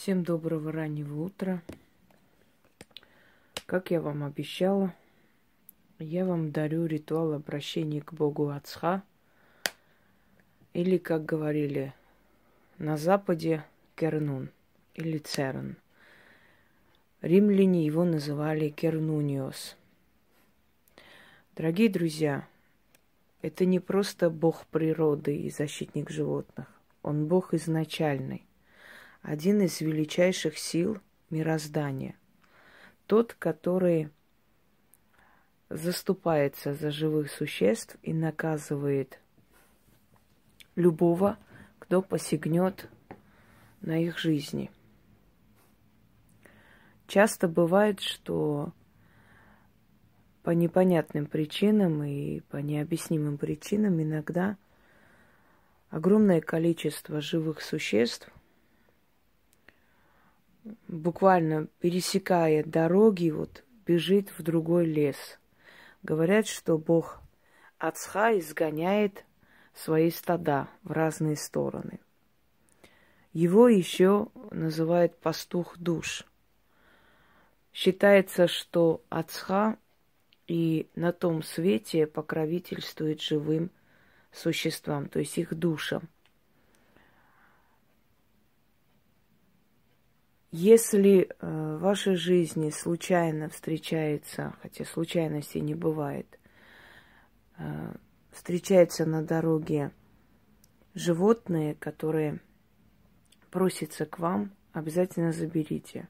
Всем 0.00 0.24
доброго 0.24 0.72
раннего 0.72 1.24
утра. 1.24 1.62
Как 3.66 3.90
я 3.90 4.00
вам 4.00 4.24
обещала, 4.24 4.94
я 5.98 6.24
вам 6.24 6.52
дарю 6.52 6.86
ритуал 6.86 7.34
обращения 7.34 8.00
к 8.00 8.14
Богу 8.14 8.48
Ацха, 8.48 9.02
или, 10.72 10.96
как 10.96 11.26
говорили 11.26 11.92
на 12.78 12.96
Западе, 12.96 13.62
Кернун 13.94 14.48
или 14.94 15.18
Церн. 15.18 15.76
Римляне 17.20 17.84
его 17.84 18.06
называли 18.06 18.70
Кернуниос. 18.70 19.76
Дорогие 21.54 21.90
друзья, 21.90 22.48
это 23.42 23.66
не 23.66 23.80
просто 23.80 24.30
Бог 24.30 24.64
природы 24.68 25.36
и 25.36 25.50
защитник 25.50 26.08
животных. 26.08 26.68
Он 27.02 27.26
Бог 27.26 27.52
изначальный 27.52 28.46
один 29.22 29.60
из 29.62 29.80
величайших 29.80 30.58
сил 30.58 30.98
мироздания. 31.30 32.16
Тот, 33.06 33.34
который 33.34 34.10
заступается 35.68 36.74
за 36.74 36.90
живых 36.90 37.30
существ 37.30 37.96
и 38.02 38.12
наказывает 38.12 39.20
любого, 40.74 41.38
кто 41.78 42.02
посягнет 42.02 42.88
на 43.80 44.02
их 44.02 44.18
жизни. 44.18 44.70
Часто 47.06 47.48
бывает, 47.48 48.00
что 48.00 48.72
по 50.42 50.50
непонятным 50.50 51.26
причинам 51.26 52.02
и 52.02 52.40
по 52.40 52.58
необъяснимым 52.58 53.36
причинам 53.36 54.00
иногда 54.00 54.56
огромное 55.90 56.40
количество 56.40 57.20
живых 57.20 57.62
существ 57.62 58.30
буквально 60.88 61.66
пересекая 61.80 62.64
дороги, 62.64 63.30
вот 63.30 63.64
бежит 63.86 64.30
в 64.36 64.42
другой 64.42 64.86
лес. 64.86 65.38
Говорят, 66.02 66.46
что 66.46 66.78
Бог 66.78 67.20
Ацха 67.78 68.38
изгоняет 68.38 69.24
свои 69.74 70.10
стада 70.10 70.68
в 70.82 70.92
разные 70.92 71.36
стороны. 71.36 72.00
Его 73.32 73.68
еще 73.68 74.28
называют 74.50 75.16
пастух 75.16 75.78
душ. 75.78 76.24
Считается, 77.72 78.48
что 78.48 79.02
Ацха 79.08 79.76
и 80.48 80.88
на 80.96 81.12
том 81.12 81.42
свете 81.42 82.06
покровительствует 82.06 83.20
живым 83.20 83.70
существам, 84.32 85.08
то 85.08 85.20
есть 85.20 85.38
их 85.38 85.54
душам– 85.54 86.08
Если 90.52 91.28
э, 91.28 91.76
в 91.76 91.80
вашей 91.80 92.16
жизни 92.16 92.70
случайно 92.70 93.48
встречается, 93.48 94.54
хотя 94.60 94.84
случайностей 94.84 95.60
не 95.60 95.76
бывает, 95.76 96.40
э, 97.56 97.94
встречается 98.32 99.06
на 99.06 99.22
дороге 99.22 99.92
животные, 100.94 101.76
которые 101.76 102.40
просятся 103.52 104.06
к 104.06 104.18
вам, 104.18 104.50
обязательно 104.72 105.32
заберите. 105.32 106.08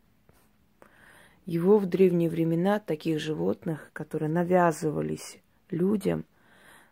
Его 1.44 1.76
в 1.76 1.84
древние 1.84 2.30
времена 2.30 2.80
таких 2.80 3.20
животных, 3.20 3.90
которые 3.92 4.30
навязывались 4.30 5.38
людям, 5.70 6.24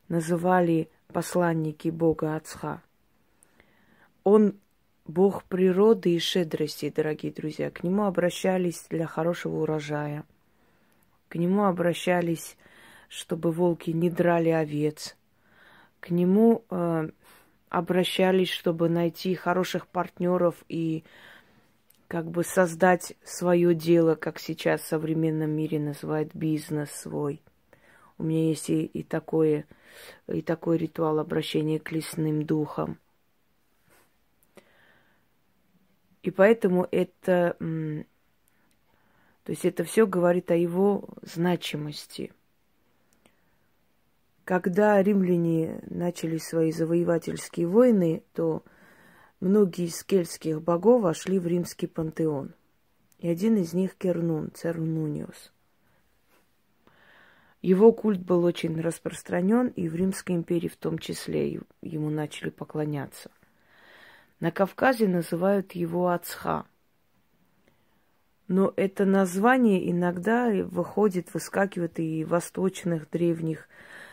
называли 0.09 0.91
посланники 1.07 1.89
Бога 1.89 2.37
Ацха. 2.37 2.83
Он 4.23 4.59
Бог 5.09 5.45
природы 5.45 6.15
и 6.15 6.19
щедрости, 6.19 6.93
дорогие 6.95 7.33
друзья. 7.33 7.71
К 7.71 7.83
нему 7.83 8.05
обращались 8.05 8.85
для 8.91 9.07
хорошего 9.07 9.63
урожая. 9.63 10.27
К 11.31 11.37
нему 11.37 11.65
обращались, 11.65 12.59
чтобы 13.09 13.51
волки 13.51 13.89
не 13.89 14.11
драли 14.11 14.51
овец. 14.51 15.17
К 16.01 16.11
нему 16.11 16.63
э, 16.69 17.09
обращались, 17.71 18.51
чтобы 18.51 18.91
найти 18.91 19.35
хороших 19.35 19.87
партнеров 19.87 20.63
и 20.69 21.05
как 22.07 22.31
бы 22.31 22.45
создать 22.45 23.15
свое 23.25 23.75
дело, 23.75 24.15
как 24.15 24.39
сейчас 24.39 24.83
в 24.83 24.89
современном 24.89 25.51
мире 25.53 25.81
называют 25.81 26.35
бизнес 26.35 26.91
свой. 26.91 27.41
У 28.19 28.25
меня 28.25 28.49
есть 28.51 28.69
и, 28.69 28.85
и 28.85 29.03
такое, 29.03 29.65
и 30.27 30.43
такой 30.43 30.77
ритуал 30.77 31.19
обращения 31.19 31.79
к 31.79 31.93
лесным 31.93 32.45
духам– 32.45 32.99
И 36.23 36.31
поэтому 36.31 36.87
это, 36.91 37.57
то 37.59 39.53
есть 39.53 39.65
это 39.65 39.85
все 39.85 40.07
говорит 40.07 40.51
о 40.51 40.57
его 40.57 41.09
значимости. 41.23 42.33
Когда 44.45 45.03
римляне 45.03 45.83
начали 45.89 46.39
свои 46.39 46.73
завоевательские 46.73 47.67
войны, 47.67 48.23
то 48.33 48.63
многие 49.41 49.87
из 49.87 50.03
кельтских 50.03 50.63
богов 50.63 51.03
вошли 51.03 51.39
в 51.39 51.47
римский 51.47 51.87
пантеон. 51.87 52.55
И 53.19 53.29
один 53.29 53.57
из 53.57 53.75
них 53.75 53.97
Кернун, 53.97 54.51
Цернуниус. 54.53 55.53
Его 57.61 57.93
культ 57.93 58.21
был 58.21 58.45
очень 58.45 58.81
распространен, 58.81 59.69
и 59.69 59.89
в 59.89 59.97
Римской 59.97 60.37
империи 60.37 60.69
в 60.69 60.77
том 60.77 60.99
числе 60.99 61.61
ему 61.83 62.09
начали 62.09 62.51
поклоняться. 62.51 63.31
На 64.41 64.53
Кавказе 64.53 65.09
называют 65.09 65.73
его 65.73 66.09
Ацха. 66.09 66.65
Но 68.47 68.73
это 68.77 69.05
название 69.05 69.91
иногда 69.91 70.49
выходит, 70.51 71.35
выскакивает 71.35 71.99
и 71.99 72.25
в 72.25 72.29
восточных 72.29 73.11
древних 73.11 73.69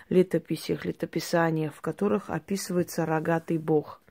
летописях, 0.10 0.84
летописаниях, 0.84 1.74
в 1.74 1.82
которых 1.82 2.30
описывается 2.30 3.06
рогатый 3.06 3.58
бог. 3.58 4.02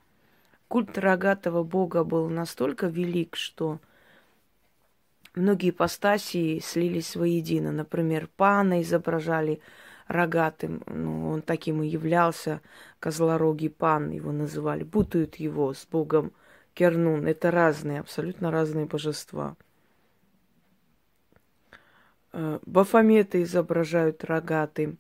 Культ 0.69 0.97
рогатого 0.99 1.63
бога 1.63 2.05
был 2.05 2.29
настолько 2.29 2.87
велик, 2.87 3.37
что 3.37 3.81
многие 5.35 5.71
ипостасии 5.71 6.59
слились 6.61 7.17
воедино. 7.17 7.71
Например, 7.71 8.29
пана 8.37 8.83
изображали 8.83 9.61
рогатым, 10.07 10.83
ну, 10.87 11.31
он 11.31 11.43
таким 11.43 11.83
и 11.83 11.89
являлся, 11.89 12.61
козлорогий 13.01 13.71
пан 13.71 14.11
его 14.11 14.33
называли, 14.33 14.85
путают 14.85 15.37
его 15.37 15.73
с 15.73 15.87
богом 15.87 16.33
Кернун. 16.75 17.27
Это 17.27 17.51
разные, 17.51 18.01
абсолютно 18.01 18.51
разные 18.51 18.87
божества. 18.87 19.57
Э, 22.33 22.59
Бафометы 22.67 23.43
изображают 23.43 24.25
рогатым. 24.25 24.99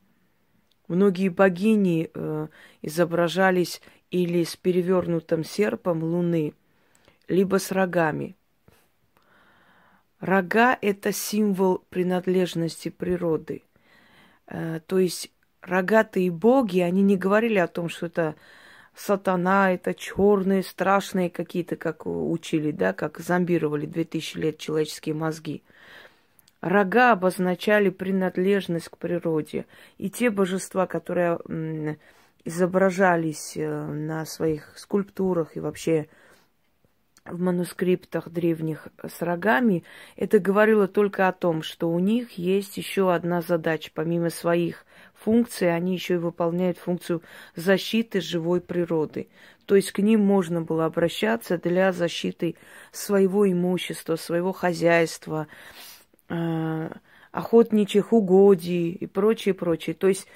Многие 0.88 1.28
богини 1.28 2.10
э, 2.12 2.48
изображались 2.82 3.80
или 4.10 4.44
с 4.44 4.56
перевернутым 4.56 5.44
серпом 5.44 6.02
луны, 6.02 6.54
либо 7.26 7.58
с 7.58 7.72
рогами. 7.72 8.36
Рога– 10.20 10.78
это 10.80 11.12
символ 11.12 11.84
принадлежности 11.90 12.88
природы– 12.88 13.62
то 14.46 14.98
есть 14.98 15.30
рогатые 15.62 16.30
боги, 16.30 16.80
они 16.80 17.02
не 17.02 17.16
говорили 17.16 17.58
о 17.58 17.68
том, 17.68 17.88
что 17.88 18.06
это 18.06 18.34
сатана, 18.94 19.72
это 19.72 19.94
черные, 19.94 20.62
страшные 20.62 21.30
какие-то, 21.30 21.76
как 21.76 22.06
учили, 22.06 22.70
да, 22.70 22.92
как 22.92 23.18
зомбировали 23.18 23.86
2000 23.86 24.36
лет 24.38 24.58
человеческие 24.58 25.14
мозги. 25.14 25.62
Рога 26.60 27.12
обозначали 27.12 27.90
принадлежность 27.90 28.88
к 28.88 28.96
природе. 28.96 29.66
И 29.98 30.08
те 30.08 30.30
божества, 30.30 30.86
которые 30.86 31.38
изображались 32.44 33.56
э, 33.56 33.86
на 33.86 34.24
своих 34.26 34.78
скульптурах 34.78 35.56
и 35.56 35.60
вообще 35.60 36.08
в 37.24 37.40
манускриптах 37.40 38.28
древних 38.28 38.88
с 39.02 39.22
рогами, 39.22 39.82
это 40.16 40.38
говорило 40.38 40.86
только 40.86 41.26
о 41.26 41.32
том, 41.32 41.62
что 41.62 41.90
у 41.90 41.98
них 41.98 42.32
есть 42.32 42.76
еще 42.76 43.14
одна 43.14 43.40
задача. 43.40 43.90
Помимо 43.94 44.28
своих 44.28 44.84
функций, 45.14 45.74
они 45.74 45.94
еще 45.94 46.14
и 46.14 46.18
выполняют 46.18 46.76
функцию 46.76 47.22
защиты 47.56 48.20
живой 48.20 48.60
природы. 48.60 49.28
То 49.64 49.76
есть 49.76 49.92
к 49.92 50.00
ним 50.00 50.20
можно 50.20 50.60
было 50.60 50.84
обращаться 50.84 51.56
для 51.56 51.92
защиты 51.92 52.56
своего 52.92 53.50
имущества, 53.50 54.16
своего 54.16 54.52
хозяйства, 54.52 55.46
э, 56.28 56.90
охотничьих 57.32 58.12
угодий 58.12 58.90
и 58.92 59.06
прочее, 59.06 59.54
прочее. 59.54 59.94
То 59.94 60.08
есть 60.08 60.26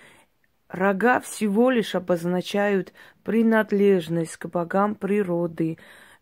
рога 0.68 1.20
всего 1.20 1.70
лишь 1.70 1.94
обозначают 1.94 2.94
принадлежность 3.24 4.38
к 4.38 4.46
богам 4.46 4.94
природы, 4.94 5.76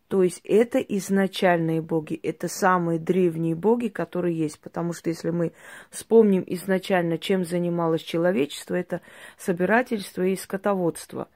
то 0.08 0.22
есть 0.22 0.40
это 0.44 0.78
изначальные 0.78 1.82
боги, 1.82 2.14
это 2.22 2.46
самые 2.46 2.98
древние 2.98 3.56
боги, 3.56 3.88
которые 3.88 4.38
есть. 4.38 4.60
Потому 4.60 4.92
что 4.92 5.10
если 5.10 5.30
мы 5.30 5.52
вспомним 5.90 6.44
изначально, 6.46 7.18
чем 7.18 7.44
занималось 7.44 8.02
человечество, 8.02 8.76
это 8.76 9.00
собирательство 9.36 10.22
и 10.22 10.36
скотоводство. 10.36 11.28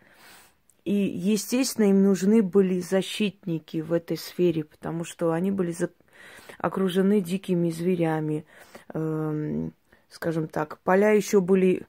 И, 0.85 0.95
естественно, 0.95 1.87
им 1.87 2.05
нужны 2.05 2.43
были 2.43 2.81
защитники 2.81 3.79
в 3.79 3.93
этой 3.93 4.17
сфере, 4.17 4.65
потому 4.65 5.05
что 5.05 5.33
они 5.33 5.51
были 5.51 5.73
за... 5.73 5.91
окружены 6.59 7.21
дикими 7.21 7.71
зверями. 7.71 8.47
Эм, 8.95 9.75
скажем 10.09 10.47
так, 10.47 10.79
поля 10.79 11.11
еще 11.11 11.41
были 11.41 11.87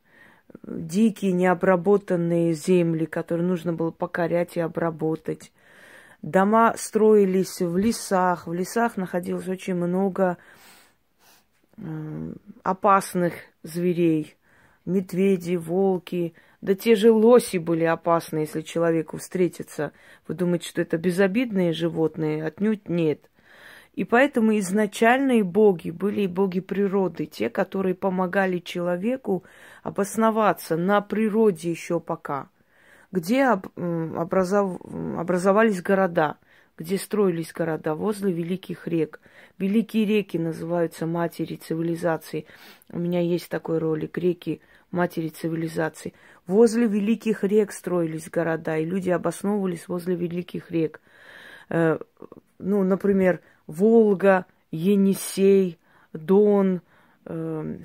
дикие, 0.64 1.32
необработанные 1.32 2.54
земли, 2.54 3.06
которые 3.06 3.48
нужно 3.48 3.72
было 3.72 3.92
покорять 3.92 4.58
и 4.58 4.60
обработать. 4.60 5.52
Дома 6.22 6.76
строились 6.78 7.62
в 7.62 7.78
лесах. 7.78 8.48
В 8.48 8.54
лесах 8.54 8.96
находилось 8.98 9.48
очень 9.48 9.76
много 9.76 10.38
э, 11.78 12.34
опасных 12.64 13.34
зверей. 13.64 14.36
Медведи, 14.86 15.56
волки. 15.56 16.34
Да 16.62 16.76
те 16.76 16.96
же 16.96 17.12
лоси 17.12 17.58
были 17.58 17.86
опасны, 17.86 18.40
если 18.40 18.62
человеку 18.62 19.18
встретиться. 19.18 19.94
Вы 20.28 20.36
думаете, 20.36 20.70
что 20.70 20.82
это 20.82 20.98
безобидные 20.98 21.74
животные? 21.74 22.46
Отнюдь 22.46 22.88
нет. 22.88 23.28
И 23.94 24.06
поэтому 24.06 24.58
изначальные 24.58 25.44
боги 25.44 25.90
были 25.90 26.26
боги 26.26 26.62
природы, 26.62 27.26
те, 27.26 27.50
которые 27.50 27.94
помогали 27.94 28.60
человеку 28.60 29.44
обосноваться 29.84 30.78
на 30.78 31.02
природе 31.02 31.72
еще 31.72 32.00
пока, 32.00 32.50
где 33.12 33.48
образов... 33.48 34.80
образовались 35.18 35.82
города, 35.82 36.38
где 36.78 36.98
строились 36.98 37.54
города, 37.54 37.96
возле 37.96 38.32
великих 38.32 38.88
рек. 38.88 39.20
Великие 39.58 40.06
реки 40.06 40.38
называются 40.38 41.06
матери 41.06 41.56
цивилизации. 41.56 42.46
У 42.90 42.98
меня 42.98 43.20
есть 43.20 43.50
такой 43.50 43.78
ролик 43.78 44.18
«Реки 44.18 44.62
матери 44.90 45.30
цивилизации». 45.30 46.14
Возле 46.48 46.88
великих 46.88 47.44
рек 47.44 47.72
строились 47.72 48.30
города, 48.30 48.78
и 48.78 48.86
люди 48.86 49.10
обосновывались 49.10 49.88
возле 49.88 50.16
великих 50.16 50.72
рек. 50.72 51.02
Э, 51.70 52.00
ну, 52.58 52.84
например, 52.84 53.42
Волга, 53.68 54.46
Енисей, 54.72 55.78
Дон, 56.14 56.82
э, 57.26 57.78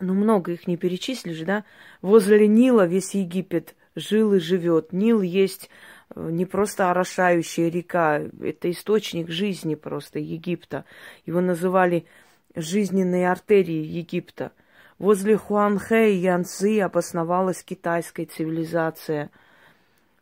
ну 0.00 0.14
много 0.14 0.52
их 0.52 0.66
не 0.66 0.76
перечислишь, 0.76 1.40
да? 1.40 1.64
Возле 2.02 2.48
Нила 2.48 2.86
весь 2.86 3.14
Египет 3.14 3.76
жил 3.94 4.34
и 4.34 4.38
живет. 4.38 4.92
Нил 4.92 5.22
есть 5.22 5.70
э, 6.14 6.28
не 6.30 6.46
просто 6.46 6.90
орошающая 6.90 7.68
река, 7.68 8.22
это 8.42 8.70
источник 8.70 9.28
жизни 9.28 9.74
просто 9.74 10.18
Египта. 10.18 10.84
Его 11.26 11.40
называли 11.40 12.06
жизненные 12.54 13.30
артерии 13.30 13.84
Египта. 13.84 14.52
Возле 14.98 15.36
Хуанхэ 15.36 16.12
и 16.12 16.18
Янцзы 16.18 16.80
обосновалась 16.80 17.62
китайская 17.62 18.26
цивилизация. 18.26 19.30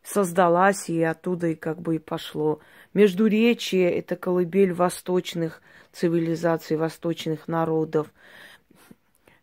Создалась 0.05 0.89
и 0.89 1.03
оттуда 1.03 1.49
и 1.49 1.55
как 1.55 1.81
бы 1.81 1.97
и 1.97 1.99
пошло. 1.99 2.61
Междуречие– 2.95 3.91
это 3.99 4.17
колыбель 4.17 4.73
восточных 4.73 5.63
цивилизаций, 5.93 6.77
восточных 6.77 7.49
народов. 7.49 8.13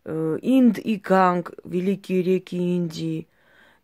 Э, 0.05 0.39
Инд 0.41 0.79
и 0.79 0.95
Ганг– 0.95 1.53
великие 1.63 2.23
реки 2.23 2.55
Индии. 2.55 3.27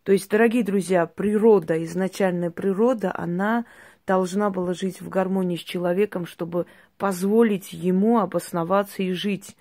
То 0.04 0.12
есть, 0.12 0.28
дорогие 0.28 0.64
друзья, 0.64 1.06
природа, 1.06 1.82
изначальная 1.84 2.50
природа, 2.50 3.12
она 3.14 3.64
должна 4.06 4.50
была 4.50 4.74
жить 4.74 5.00
в 5.00 5.08
гармонии 5.08 5.56
с 5.56 5.60
человеком, 5.60 6.26
чтобы 6.26 6.66
позволить 6.98 7.72
ему 7.72 8.18
обосноваться 8.18 9.02
и 9.02 9.12
жить. 9.12 9.56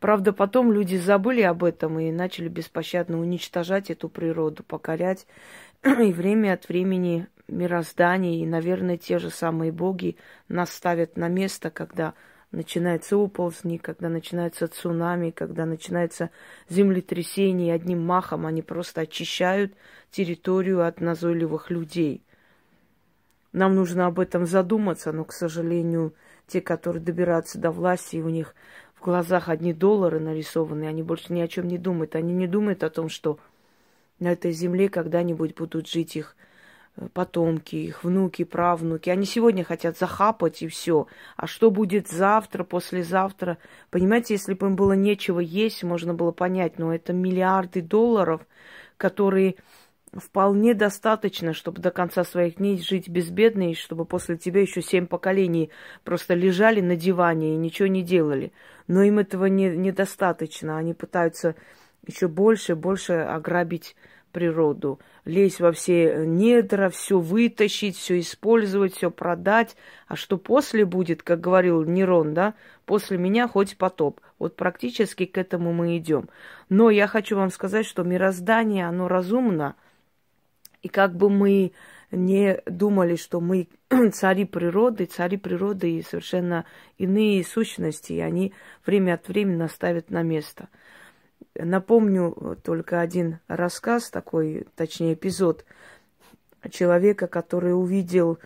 Правда, 0.00 0.32
потом 0.32 0.72
люди 0.72 0.96
забыли 0.96 1.42
об 1.42 1.62
этом 1.62 1.98
и 2.00 2.10
начали 2.10 2.48
беспощадно 2.48 3.20
уничтожать 3.20 3.90
эту 3.90 4.08
природу, 4.08 4.64
покорять. 4.64 5.26
И 5.84 6.12
время 6.12 6.54
от 6.54 6.68
времени 6.68 7.28
мироздание 7.46 8.40
и, 8.40 8.46
наверное, 8.46 8.96
те 8.96 9.18
же 9.18 9.28
самые 9.28 9.70
боги 9.70 10.16
нас 10.48 10.72
ставят 10.72 11.18
на 11.18 11.28
место, 11.28 11.70
когда 11.70 12.14
начинается 12.54 13.16
оползни, 13.16 13.76
когда 13.76 14.08
начинается 14.08 14.68
цунами, 14.68 15.30
когда 15.30 15.66
начинается 15.66 16.30
землетрясение, 16.68 17.68
и 17.68 17.76
одним 17.76 18.04
махом 18.04 18.46
они 18.46 18.62
просто 18.62 19.02
очищают 19.02 19.74
территорию 20.10 20.86
от 20.86 21.00
назойливых 21.00 21.70
людей. 21.70 22.22
Нам 23.52 23.74
нужно 23.74 24.06
об 24.06 24.18
этом 24.18 24.46
задуматься, 24.46 25.12
но, 25.12 25.24
к 25.24 25.32
сожалению, 25.32 26.14
те, 26.46 26.60
которые 26.60 27.02
добираются 27.02 27.58
до 27.58 27.70
власти, 27.70 28.16
у 28.16 28.28
них 28.28 28.54
в 28.94 29.04
глазах 29.04 29.48
одни 29.48 29.72
доллары 29.72 30.18
нарисованы, 30.18 30.84
они 30.84 31.02
больше 31.02 31.32
ни 31.32 31.40
о 31.40 31.48
чем 31.48 31.68
не 31.68 31.78
думают. 31.78 32.16
Они 32.16 32.32
не 32.32 32.46
думают 32.46 32.82
о 32.82 32.90
том, 32.90 33.08
что 33.08 33.38
на 34.18 34.32
этой 34.32 34.52
земле 34.52 34.88
когда-нибудь 34.88 35.54
будут 35.54 35.88
жить 35.88 36.16
их 36.16 36.36
потомки, 37.12 37.76
их 37.76 38.04
внуки, 38.04 38.44
правнуки. 38.44 39.10
Они 39.10 39.26
сегодня 39.26 39.64
хотят 39.64 39.98
захапать 39.98 40.62
и 40.62 40.68
все. 40.68 41.06
А 41.36 41.46
что 41.46 41.70
будет 41.70 42.08
завтра, 42.08 42.64
послезавтра? 42.64 43.58
Понимаете, 43.90 44.34
если 44.34 44.54
бы 44.54 44.68
им 44.68 44.76
было 44.76 44.92
нечего 44.92 45.40
есть, 45.40 45.82
можно 45.82 46.14
было 46.14 46.30
понять, 46.30 46.78
но 46.78 46.94
это 46.94 47.12
миллиарды 47.12 47.82
долларов, 47.82 48.46
которые 48.96 49.56
вполне 50.12 50.74
достаточно, 50.74 51.52
чтобы 51.52 51.80
до 51.80 51.90
конца 51.90 52.22
своих 52.22 52.56
дней 52.56 52.78
жить 52.78 53.08
безбедно, 53.08 53.72
и 53.72 53.74
чтобы 53.74 54.04
после 54.04 54.36
тебя 54.36 54.60
еще 54.60 54.80
семь 54.80 55.06
поколений 55.06 55.70
просто 56.04 56.34
лежали 56.34 56.80
на 56.80 56.94
диване 56.94 57.54
и 57.54 57.58
ничего 57.58 57.88
не 57.88 58.02
делали. 58.02 58.52
Но 58.86 59.02
им 59.02 59.18
этого 59.18 59.46
не, 59.46 59.76
недостаточно. 59.76 60.78
Они 60.78 60.94
пытаются 60.94 61.56
еще 62.06 62.28
больше, 62.28 62.76
больше 62.76 63.14
ограбить 63.14 63.96
природу, 64.34 64.98
лезть 65.24 65.60
во 65.60 65.72
все 65.72 66.26
недра, 66.26 66.90
все 66.90 67.18
вытащить, 67.18 67.96
все 67.96 68.20
использовать, 68.20 68.94
все 68.94 69.10
продать. 69.10 69.76
А 70.08 70.16
что 70.16 70.36
после 70.36 70.84
будет, 70.84 71.22
как 71.22 71.40
говорил 71.40 71.84
Нерон, 71.84 72.34
да, 72.34 72.54
после 72.84 73.16
меня 73.16 73.48
хоть 73.48 73.78
потоп. 73.78 74.20
Вот 74.38 74.56
практически 74.56 75.24
к 75.24 75.38
этому 75.38 75.72
мы 75.72 75.96
идем. 75.96 76.28
Но 76.68 76.90
я 76.90 77.06
хочу 77.06 77.36
вам 77.36 77.50
сказать, 77.50 77.86
что 77.86 78.02
мироздание, 78.02 78.86
оно 78.86 79.08
разумно. 79.08 79.76
И 80.82 80.88
как 80.88 81.16
бы 81.16 81.30
мы 81.30 81.72
не 82.10 82.60
думали, 82.66 83.16
что 83.16 83.40
мы 83.40 83.68
цари 84.12 84.44
природы, 84.44 85.06
цари 85.06 85.36
природы 85.36 85.92
и 85.92 86.02
совершенно 86.02 86.66
иные 86.98 87.44
сущности, 87.44 88.12
и 88.12 88.20
они 88.20 88.52
время 88.84 89.14
от 89.14 89.28
времени 89.28 89.56
наставят 89.56 90.10
на 90.10 90.22
место– 90.22 90.68
Напомню 91.56 92.58
только 92.64 93.00
один 93.00 93.38
рассказ, 93.46 94.10
такой, 94.10 94.66
точнее, 94.74 95.14
эпизод 95.14 95.64
человека, 96.70 97.26
который 97.26 97.78
увидел 97.78 98.38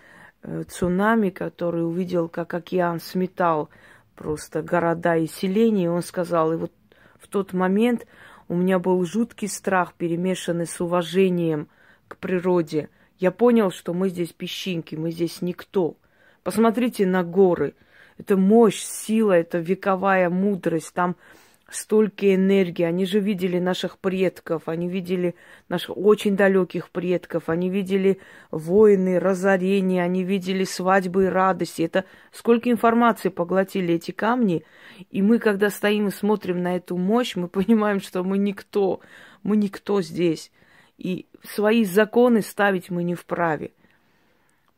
э, 0.42 0.64
цунами, 0.68 1.30
который 1.30 1.86
увидел, 1.86 2.28
как 2.28 2.52
океан 2.52 3.00
сметал 3.00 3.70
просто 4.14 4.62
города 4.62 5.16
и 5.16 5.26
селения. 5.26 5.90
Он 5.90 6.02
сказал, 6.02 6.52
и 6.52 6.56
вот 6.56 6.72
в 7.18 7.28
тот 7.28 7.52
момент 7.52 8.06
у 8.48 8.56
меня 8.56 8.78
был 8.78 9.04
жуткий 9.04 9.48
страх, 9.48 9.94
перемешанный 9.94 10.66
с 10.66 10.80
уважением 10.80 11.68
к 12.08 12.16
природе. 12.16 12.88
Я 13.18 13.30
понял, 13.30 13.70
что 13.70 13.94
мы 13.94 14.08
здесь 14.08 14.32
песчинки, 14.32 14.94
мы 14.94 15.10
здесь 15.10 15.42
никто. 15.42 15.96
Посмотрите 16.42 17.06
на 17.06 17.22
горы. 17.22 17.74
Это 18.16 18.36
мощь, 18.36 18.82
сила, 18.82 19.32
это 19.32 19.58
вековая 19.58 20.30
мудрость. 20.30 20.92
Там 20.94 21.16
столько 21.70 22.34
энергии. 22.34 22.82
Они 22.82 23.04
же 23.04 23.20
видели 23.20 23.58
наших 23.58 23.98
предков, 23.98 24.68
они 24.68 24.88
видели 24.88 25.34
наших 25.68 25.96
очень 25.96 26.36
далеких 26.36 26.90
предков, 26.90 27.48
они 27.48 27.68
видели 27.68 28.18
войны, 28.50 29.18
разорения, 29.18 30.02
они 30.02 30.24
видели 30.24 30.64
свадьбы 30.64 31.24
и 31.24 31.28
радости. 31.28 31.82
Это 31.82 32.04
сколько 32.32 32.70
информации 32.70 33.28
поглотили 33.28 33.94
эти 33.94 34.12
камни. 34.12 34.64
И 35.10 35.20
мы, 35.20 35.38
когда 35.38 35.68
стоим 35.68 36.08
и 36.08 36.10
смотрим 36.10 36.62
на 36.62 36.76
эту 36.76 36.96
мощь, 36.96 37.36
мы 37.36 37.48
понимаем, 37.48 38.00
что 38.00 38.24
мы 38.24 38.38
никто, 38.38 39.00
мы 39.42 39.56
никто 39.56 40.00
здесь. 40.00 40.50
И 40.96 41.26
свои 41.42 41.84
законы 41.84 42.40
ставить 42.42 42.90
мы 42.90 43.04
не 43.04 43.14
вправе. 43.14 43.72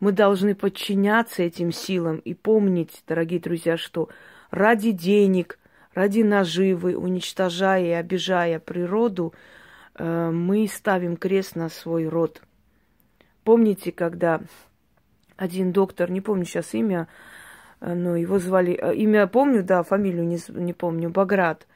Мы 0.01 0.13
должны 0.13 0.55
подчиняться 0.55 1.43
этим 1.43 1.73
силам 1.73 2.17
и 2.19 2.35
помнить, 2.35 3.03
дорогие 3.07 3.39
друзья, 3.39 3.77
что 3.77 4.09
ради 4.51 4.91
денег, 4.91 5.60
ради 5.95 6.23
наживы, 6.23 6.97
уничтожая 6.97 7.85
и 7.85 7.91
обижая 7.91 8.59
природу, 8.59 9.35
э, 9.95 10.31
мы 10.31 10.67
ставим 10.69 11.17
крест 11.17 11.57
на 11.57 11.69
свой 11.69 12.09
род. 12.09 12.43
Помните, 13.45 13.93
когда 13.93 14.41
один 15.37 15.73
доктор, 15.73 16.11
не 16.11 16.21
помню 16.21 16.45
сейчас 16.45 16.75
имя, 16.75 17.09
э, 17.81 17.95
но 17.95 18.17
его 18.17 18.39
звали, 18.39 18.79
э, 18.81 18.95
имя 18.95 19.27
помню, 19.27 19.63
да, 19.63 19.83
фамилию 19.83 20.27
не, 20.27 20.39
не 20.49 20.73
помню, 20.73 21.11
Баграт, 21.11 21.67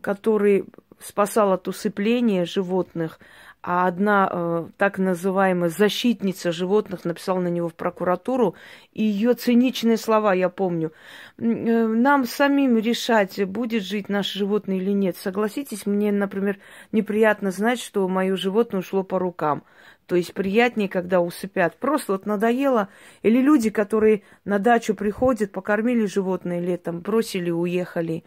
который 0.00 0.66
спасал 1.00 1.52
от 1.52 1.68
усыпления 1.68 2.44
животных, 2.44 3.18
а 3.66 3.86
одна 3.86 4.28
э, 4.30 4.66
так 4.76 4.98
называемая 4.98 5.70
защитница 5.70 6.52
животных 6.52 7.06
написала 7.06 7.40
на 7.40 7.48
него 7.48 7.70
в 7.70 7.74
прокуратуру, 7.74 8.56
и 8.92 9.02
ее 9.02 9.32
циничные 9.32 9.96
слова, 9.96 10.34
я 10.34 10.50
помню, 10.50 10.92
э, 11.38 11.42
нам 11.42 12.26
самим 12.26 12.76
решать, 12.76 13.42
будет 13.48 13.82
жить 13.82 14.10
наше 14.10 14.38
животное 14.38 14.76
или 14.76 14.90
нет. 14.90 15.16
Согласитесь, 15.16 15.86
мне, 15.86 16.12
например, 16.12 16.58
неприятно 16.92 17.50
знать, 17.50 17.80
что 17.80 18.06
мое 18.06 18.36
животное 18.36 18.80
ушло 18.80 19.02
по 19.02 19.18
рукам. 19.18 19.64
То 20.06 20.14
есть 20.16 20.34
приятнее, 20.34 20.90
когда 20.90 21.22
усыпят. 21.22 21.78
Просто 21.78 22.12
вот 22.12 22.26
надоело. 22.26 22.90
Или 23.22 23.40
люди, 23.40 23.70
которые 23.70 24.24
на 24.44 24.58
дачу 24.58 24.94
приходят, 24.94 25.52
покормили 25.52 26.04
животное 26.04 26.60
летом, 26.60 27.00
бросили, 27.00 27.50
уехали. 27.50 28.24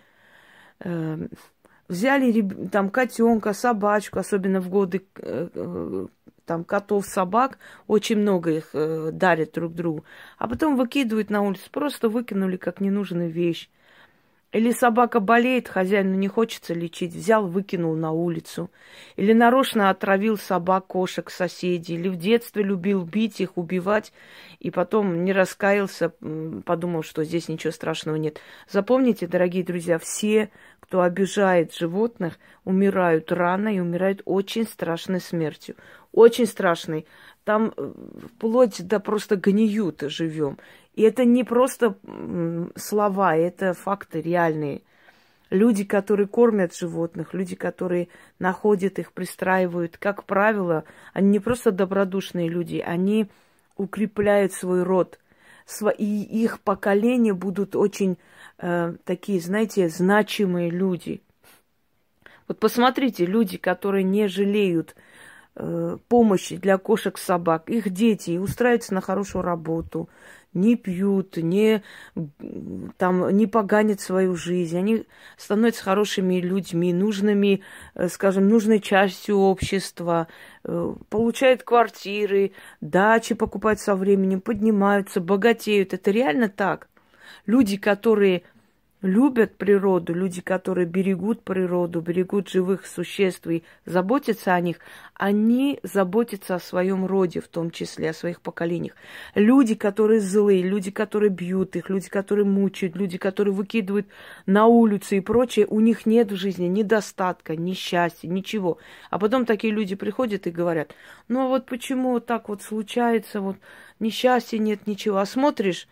Э, 0.79 1.27
взяли 1.87 2.67
там 2.71 2.89
котенка, 2.89 3.53
собачку, 3.53 4.19
особенно 4.19 4.61
в 4.61 4.69
годы 4.69 5.05
э, 5.15 5.49
э, 5.53 6.07
там 6.45 6.63
котов, 6.63 7.05
собак, 7.05 7.59
очень 7.87 8.17
много 8.17 8.51
их 8.51 8.69
э, 8.73 9.11
дарят 9.11 9.51
друг 9.53 9.73
другу, 9.73 10.05
а 10.37 10.47
потом 10.47 10.77
выкидывают 10.77 11.29
на 11.29 11.41
улицу, 11.41 11.69
просто 11.71 12.09
выкинули 12.09 12.57
как 12.57 12.81
ненужную 12.81 13.29
вещь. 13.29 13.69
Или 14.53 14.71
собака 14.71 15.19
болеет, 15.19 15.67
хозяину 15.67 16.15
не 16.15 16.29
хочется 16.29 16.73
лечить, 16.73 17.13
взял, 17.13 17.45
выкинул 17.47 17.95
на 17.95 18.11
улицу. 18.11 18.71
Или 19.17 19.33
нарочно 19.33 19.89
отравил 19.89 20.37
собак, 20.37 20.87
кошек, 20.87 21.29
соседей. 21.29 21.95
Или 21.95 22.07
в 22.07 22.15
детстве 22.15 22.63
любил 22.63 23.03
бить 23.03 23.41
их, 23.41 23.57
убивать, 23.57 24.13
и 24.59 24.71
потом 24.71 25.25
не 25.25 25.33
раскаялся, 25.33 26.13
подумал, 26.65 27.03
что 27.03 27.25
здесь 27.25 27.49
ничего 27.49 27.73
страшного 27.73 28.15
нет. 28.15 28.39
Запомните, 28.69 29.27
дорогие 29.27 29.65
друзья, 29.65 29.99
все, 29.99 30.49
кто 30.87 31.01
обижает 31.01 31.73
животных, 31.73 32.39
умирают 32.63 33.31
рано 33.31 33.75
и 33.75 33.79
умирают 33.79 34.21
очень 34.23 34.65
страшной 34.65 35.19
смертью. 35.19 35.75
Очень 36.13 36.45
страшной. 36.45 37.05
Там 37.43 37.73
э, 37.75 37.91
вплоть 38.35 38.87
до 38.87 39.01
просто 39.01 39.35
гниют 39.35 40.01
живем. 40.07 40.57
И 40.95 41.01
это 41.03 41.25
не 41.25 41.43
просто 41.43 41.97
слова, 42.75 43.35
это 43.35 43.73
факты 43.73 44.21
реальные. 44.21 44.81
Люди, 45.49 45.83
которые 45.83 46.27
кормят 46.27 46.75
животных, 46.75 47.33
люди, 47.33 47.55
которые 47.55 48.07
находят 48.39 48.97
их, 48.97 49.11
пристраивают, 49.11 49.97
как 49.97 50.23
правило, 50.23 50.85
они 51.13 51.29
не 51.29 51.39
просто 51.39 51.71
добродушные 51.71 52.49
люди, 52.49 52.83
они 52.85 53.29
укрепляют 53.75 54.53
свой 54.53 54.83
род. 54.83 55.19
И 55.97 56.23
их 56.23 56.61
поколения 56.61 57.33
будут 57.33 57.75
очень 57.75 58.17
э, 58.57 58.95
такие, 59.03 59.39
знаете, 59.41 59.89
значимые 59.89 60.69
люди. 60.69 61.21
Вот 62.47 62.59
посмотрите, 62.59 63.25
люди, 63.25 63.57
которые 63.57 64.03
не 64.03 64.27
жалеют 64.27 64.95
э, 65.55 65.97
помощи 66.07 66.55
для 66.55 66.77
кошек, 66.77 67.17
собак, 67.17 67.69
их 67.69 67.89
дети 67.89 68.37
устраиваются 68.37 68.93
на 68.93 69.01
хорошую 69.01 69.41
работу, 69.41 70.09
не 70.53 70.75
пьют, 70.75 71.37
не, 71.37 71.83
там, 72.97 73.29
не 73.29 73.47
поганят 73.47 74.01
свою 74.01 74.35
жизнь. 74.35 74.77
Они 74.77 75.05
становятся 75.37 75.83
хорошими 75.83 76.39
людьми, 76.39 76.93
нужными, 76.93 77.61
э, 77.95 78.09
скажем, 78.09 78.49
нужной 78.49 78.79
частью 78.79 79.37
общества, 79.37 80.27
э, 80.63 80.95
получают 81.09 81.63
квартиры, 81.63 82.51
дачи 82.81 83.35
покупают 83.35 83.79
со 83.79 83.95
временем, 83.95 84.41
поднимаются, 84.41 85.21
богатеют. 85.21 85.93
Это 85.93 86.11
реально 86.11 86.49
так. 86.49 86.87
Люди, 87.45 87.77
которые 87.77 88.43
любят 89.01 89.55
природу, 89.57 90.13
люди, 90.13 90.41
которые 90.41 90.87
берегут 90.87 91.43
природу, 91.43 92.01
берегут 92.01 92.49
живых 92.49 92.87
существ 92.87 93.45
и 93.47 93.63
заботятся 93.85 94.53
о 94.55 94.61
них, 94.61 94.79
они 95.13 95.79
заботятся 95.83 96.55
о 96.55 96.59
своем 96.59 97.05
роде, 97.05 97.39
в 97.39 97.47
том 97.47 97.69
числе 97.69 98.09
о 98.09 98.13
своих 98.13 98.41
поколениях. 98.41 98.95
Люди, 99.35 99.75
которые 99.75 100.19
злые, 100.19 100.63
люди, 100.63 100.89
которые 100.89 101.29
бьют 101.29 101.75
их, 101.75 101.89
люди, 101.89 102.09
которые 102.09 102.45
мучают, 102.45 102.95
люди, 102.95 103.17
которые 103.17 103.53
выкидывают 103.53 104.07
на 104.47 104.65
улицу 104.65 105.15
и 105.15 105.19
прочее, 105.19 105.67
у 105.67 105.79
них 105.79 106.05
нет 106.05 106.31
в 106.31 106.35
жизни 106.35 106.65
ни 106.65 106.81
достатка, 106.81 107.55
ни 107.55 107.73
счастья, 107.73 108.27
ничего. 108.27 108.79
А 109.11 109.19
потом 109.19 109.45
такие 109.45 109.73
люди 109.73 109.95
приходят 109.95 110.47
и 110.47 110.51
говорят, 110.51 110.95
ну 111.27 111.45
а 111.45 111.47
вот 111.47 111.67
почему 111.67 112.19
так 112.19 112.49
вот 112.49 112.63
случается, 112.63 113.41
вот 113.41 113.57
несчастья 113.99 114.57
нет, 114.57 114.87
ничего. 114.87 115.17
А 115.17 115.25
смотришь, 115.25 115.87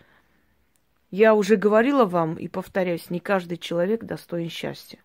я 1.15 1.33
уже 1.33 1.55
говорила 1.55 2.03
вам 2.03 2.35
и 2.35 2.49
повторяюсь, 2.49 3.09
не 3.09 3.21
каждый 3.21 3.57
человек 3.57 4.03
достоин 4.03 4.49
счастья. 4.49 4.99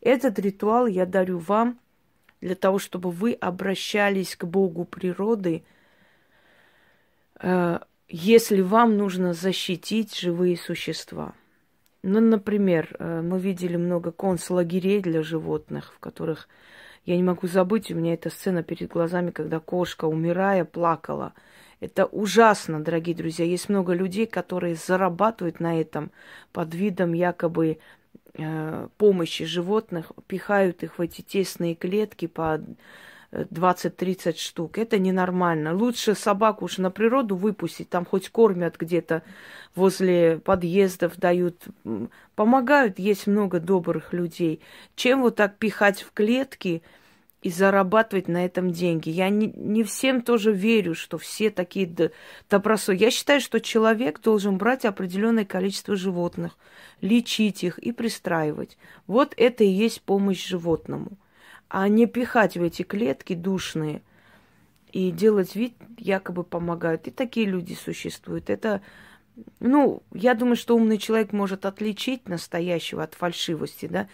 Этот 0.00 0.38
ритуал 0.38 0.86
я 0.86 1.06
дарю 1.06 1.38
вам 1.38 1.80
для 2.40 2.54
того, 2.54 2.78
чтобы 2.78 3.10
вы 3.10 3.32
обращались 3.32 4.36
к 4.36 4.44
Богу 4.44 4.84
природы, 4.84 5.64
э, 7.40 7.80
если 8.08 8.60
вам 8.60 8.96
нужно 8.96 9.32
защитить 9.32 10.16
живые 10.16 10.56
существа. 10.56 11.34
Ну, 12.04 12.20
например, 12.20 12.94
э, 12.98 13.22
мы 13.22 13.40
видели 13.40 13.76
много 13.76 14.12
концлагерей 14.12 15.00
для 15.00 15.24
животных, 15.24 15.94
в 15.96 15.98
которых 15.98 16.48
я 17.06 17.16
не 17.16 17.24
могу 17.24 17.48
забыть, 17.48 17.90
у 17.90 17.96
меня 17.96 18.14
эта 18.14 18.30
сцена 18.30 18.62
перед 18.62 18.88
глазами, 18.88 19.32
когда 19.32 19.58
кошка, 19.58 20.04
умирая, 20.04 20.64
плакала– 20.64 21.32
это 21.82 22.06
ужасно, 22.06 22.78
дорогие 22.78 23.16
друзья. 23.16 23.44
Есть 23.44 23.68
много 23.68 23.92
людей, 23.92 24.26
которые 24.26 24.76
зарабатывают 24.76 25.58
на 25.58 25.80
этом 25.80 26.12
под 26.52 26.72
видом 26.76 27.12
якобы 27.12 27.78
э, 28.34 28.88
помощи 28.98 29.44
животных, 29.44 30.12
пихают 30.28 30.84
их 30.84 30.98
в 30.98 31.02
эти 31.02 31.22
тесные 31.22 31.74
клетки 31.74 32.28
по 32.28 32.60
20-30 33.32 34.36
штук. 34.36 34.78
Это 34.78 35.00
ненормально. 35.00 35.74
Лучше 35.74 36.14
собаку 36.14 36.66
уж 36.66 36.78
на 36.78 36.92
природу 36.92 37.34
выпустить, 37.34 37.90
там 37.90 38.04
хоть 38.04 38.28
кормят 38.28 38.76
где-то 38.78 39.24
возле 39.74 40.38
подъездов, 40.38 41.16
дают, 41.16 41.64
помогают, 42.36 43.00
есть 43.00 43.26
много 43.26 43.58
добрых 43.58 44.12
людей, 44.12 44.60
чем 44.94 45.22
вот 45.22 45.34
так 45.34 45.56
пихать 45.56 46.02
в 46.02 46.12
клетки– 46.12 46.84
и 47.42 47.50
зарабатывать 47.50 48.28
на 48.28 48.44
этом 48.44 48.70
деньги. 48.70 49.10
Я 49.10 49.28
не, 49.28 49.52
не 49.56 49.82
всем 49.82 50.22
тоже 50.22 50.52
верю, 50.52 50.94
что 50.94 51.18
все 51.18 51.50
такие 51.50 51.92
добросо. 52.48 52.92
Я 52.92 53.10
считаю, 53.10 53.40
что 53.40 53.60
человек 53.60 54.20
должен 54.20 54.58
брать 54.58 54.84
определенное 54.84 55.44
количество 55.44 55.96
животных, 55.96 56.56
лечить 57.00 57.64
их 57.64 57.78
и 57.78 57.92
пристраивать. 57.92 58.78
Вот 59.06 59.34
это 59.36 59.64
и 59.64 59.68
есть 59.68 60.02
помощь 60.02 60.46
животному. 60.46 61.18
А 61.68 61.88
не 61.88 62.06
пихать 62.06 62.56
в 62.56 62.62
эти 62.62 62.82
клетки 62.82 63.34
душные 63.34 64.02
и 64.92 65.10
делать 65.10 65.56
вид, 65.56 65.74
якобы 65.98 66.44
помогают. 66.44 67.08
И 67.08 67.10
такие 67.10 67.46
люди 67.46 67.74
существуют. 67.74 68.50
Это 68.50 68.82
ну, 69.60 70.02
я 70.12 70.34
думаю, 70.34 70.56
что 70.56 70.76
умный 70.76 70.98
человек 70.98 71.32
может 71.32 71.64
отличить 71.64 72.28
настоящего 72.28 73.02
от 73.02 73.14
фальшивости, 73.14 73.86
да. 73.86 74.08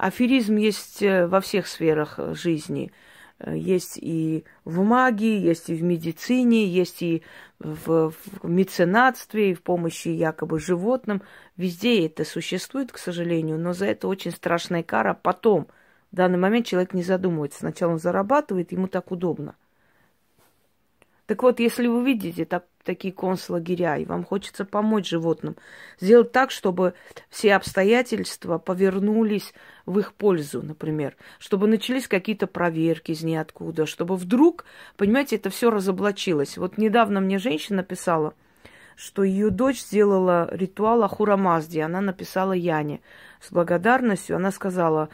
Аферизм 0.00 0.56
есть 0.56 1.02
э, 1.02 1.26
во 1.26 1.42
всех 1.42 1.66
сферах 1.66 2.14
э, 2.16 2.32
жизни. 2.34 2.90
Э, 3.38 3.54
есть 3.54 3.98
и 4.00 4.44
в 4.64 4.82
магии, 4.82 5.38
есть 5.38 5.68
и 5.68 5.74
в 5.74 5.82
медицине, 5.82 6.66
есть 6.66 7.02
и 7.02 7.22
в, 7.58 8.10
в 8.10 8.48
меценатстве, 8.48 9.50
и 9.50 9.54
в 9.54 9.62
помощи 9.62 10.08
якобы 10.08 10.58
животным. 10.58 11.20
Везде 11.58 12.06
это 12.06 12.24
существует, 12.24 12.92
к 12.92 12.96
сожалению, 12.96 13.58
но 13.58 13.74
за 13.74 13.86
это 13.86 14.08
очень 14.08 14.30
страшная 14.30 14.82
кара. 14.82 15.12
Потом, 15.12 15.68
в 16.12 16.16
данный 16.16 16.38
момент 16.38 16.64
человек 16.64 16.94
не 16.94 17.02
задумывается. 17.02 17.58
Сначала 17.58 17.92
он 17.92 17.98
зарабатывает, 17.98 18.72
ему 18.72 18.88
так 18.88 19.12
удобно. 19.12 19.54
Так 21.26 21.42
вот, 21.42 21.60
если 21.60 21.86
вы 21.88 22.02
видите 22.06 22.46
так, 22.46 22.64
такие 22.84 23.12
концлагеря, 23.12 23.96
и 23.96 24.04
вам 24.04 24.24
хочется 24.24 24.64
помочь 24.64 25.08
животным, 25.08 25.56
сделать 26.00 26.32
так, 26.32 26.50
чтобы 26.50 26.94
все 27.28 27.54
обстоятельства 27.54 28.58
повернулись 28.58 29.52
в 29.86 29.98
их 29.98 30.14
пользу, 30.14 30.62
например, 30.62 31.16
чтобы 31.38 31.66
начались 31.66 32.08
какие-то 32.08 32.46
проверки 32.46 33.12
из 33.12 33.22
ниоткуда, 33.22 33.86
чтобы 33.86 34.16
вдруг, 34.16 34.64
понимаете, 34.96 35.36
это 35.36 35.50
все 35.50 35.70
разоблачилось. 35.70 36.56
Вот 36.56 36.78
недавно 36.78 37.20
мне 37.20 37.38
женщина 37.38 37.82
писала, 37.82 38.34
что 38.96 39.24
ее 39.24 39.48
дочь 39.48 39.80
сделала 39.80 40.48
ритуал 40.52 41.02
Ахурамазди. 41.02 41.78
Она 41.78 42.02
написала 42.02 42.52
Яне 42.52 43.00
с 43.40 43.50
благодарностью. 43.50 44.36
Она 44.36 44.52
сказала, 44.52 45.08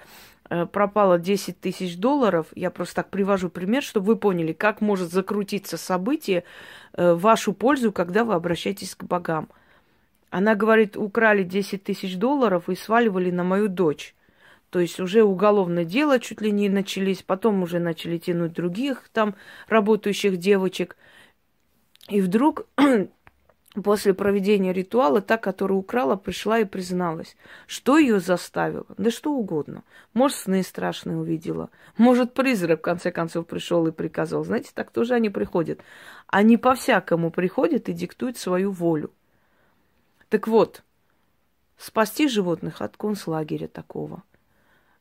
пропало 0.49 1.19
10 1.19 1.61
тысяч 1.61 1.97
долларов, 1.97 2.47
я 2.55 2.71
просто 2.71 2.97
так 2.97 3.11
привожу 3.11 3.49
пример, 3.49 3.83
чтобы 3.83 4.07
вы 4.07 4.17
поняли, 4.17 4.53
как 4.53 4.81
может 4.81 5.11
закрутиться 5.11 5.77
событие 5.77 6.45
э, 6.93 7.13
в 7.13 7.21
вашу 7.21 7.53
пользу, 7.53 7.93
когда 7.93 8.25
вы 8.25 8.35
обращаетесь 8.35 8.95
к 8.95 9.05
богам. 9.05 9.49
Она 10.31 10.55
говорит, 10.55 10.97
украли 10.97 11.43
10 11.43 11.83
тысяч 11.85 12.17
долларов 12.17 12.69
и 12.69 12.77
сваливали 12.77 13.31
на 13.31 13.45
мою 13.45 13.69
дочь. 13.69 14.15
То 14.71 14.81
есть 14.81 15.01
уже 15.01 15.23
уголовное 15.23 15.85
дело 15.85 16.19
чуть 16.19 16.41
ли 16.41 16.51
не 16.51 16.69
начались, 16.69 17.23
потом 17.23 17.63
уже 17.63 17.79
начали 17.79 18.19
тянуть 18.19 18.53
других 18.53 19.09
там 19.13 19.35
работающих 19.69 20.37
девочек. 20.37 20.97
И 22.09 22.21
вдруг 22.21 22.67
После 23.85 24.15
проведения 24.15 24.73
ритуала 24.73 25.21
та, 25.21 25.37
которая 25.37 25.79
украла, 25.79 26.17
пришла 26.17 26.61
и 26.61 26.65
призналась. 26.65 27.37
Что 27.67 27.99
ее 27.99 28.21
заставило? 28.21 28.87
Да 28.97 29.11
что 29.11 29.35
угодно. 29.35 29.85
Может, 30.15 30.39
сны 30.39 30.63
страшные 30.63 31.19
увидела. 31.19 31.69
Может, 31.99 32.33
призрак, 32.33 32.79
в 32.79 32.83
конце 32.83 33.13
концов, 33.13 33.47
пришел 33.47 33.87
и 33.87 33.93
приказал. 33.93 34.45
Знаете, 34.45 34.71
так 34.73 34.91
тоже 34.91 35.13
они 35.15 35.29
приходят. 35.29 35.81
Они 36.27 36.57
по-всякому 36.57 37.31
приходят 37.31 37.91
и 37.91 37.93
диктуют 37.93 38.39
свою 38.39 38.71
волю. 38.71 39.11
Так 40.31 40.49
вот, 40.49 40.83
спасти 41.77 42.29
животных 42.29 42.81
от 42.81 42.97
концлагеря 42.97 43.69
такого, 43.69 44.23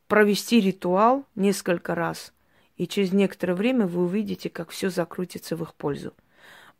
провести 0.08 0.60
ритуал 0.60 1.26
несколько 1.36 1.96
раз 1.96 2.34
И 2.76 2.88
через 2.88 3.14
некоторое 3.14 3.54
время 3.54 3.88
вы 3.88 4.04
увидите, 4.04 4.50
как 4.50 4.72
все 4.72 4.90
закрутится 4.90 5.56
в 5.56 5.64
их 5.64 5.74
пользу. 5.76 6.14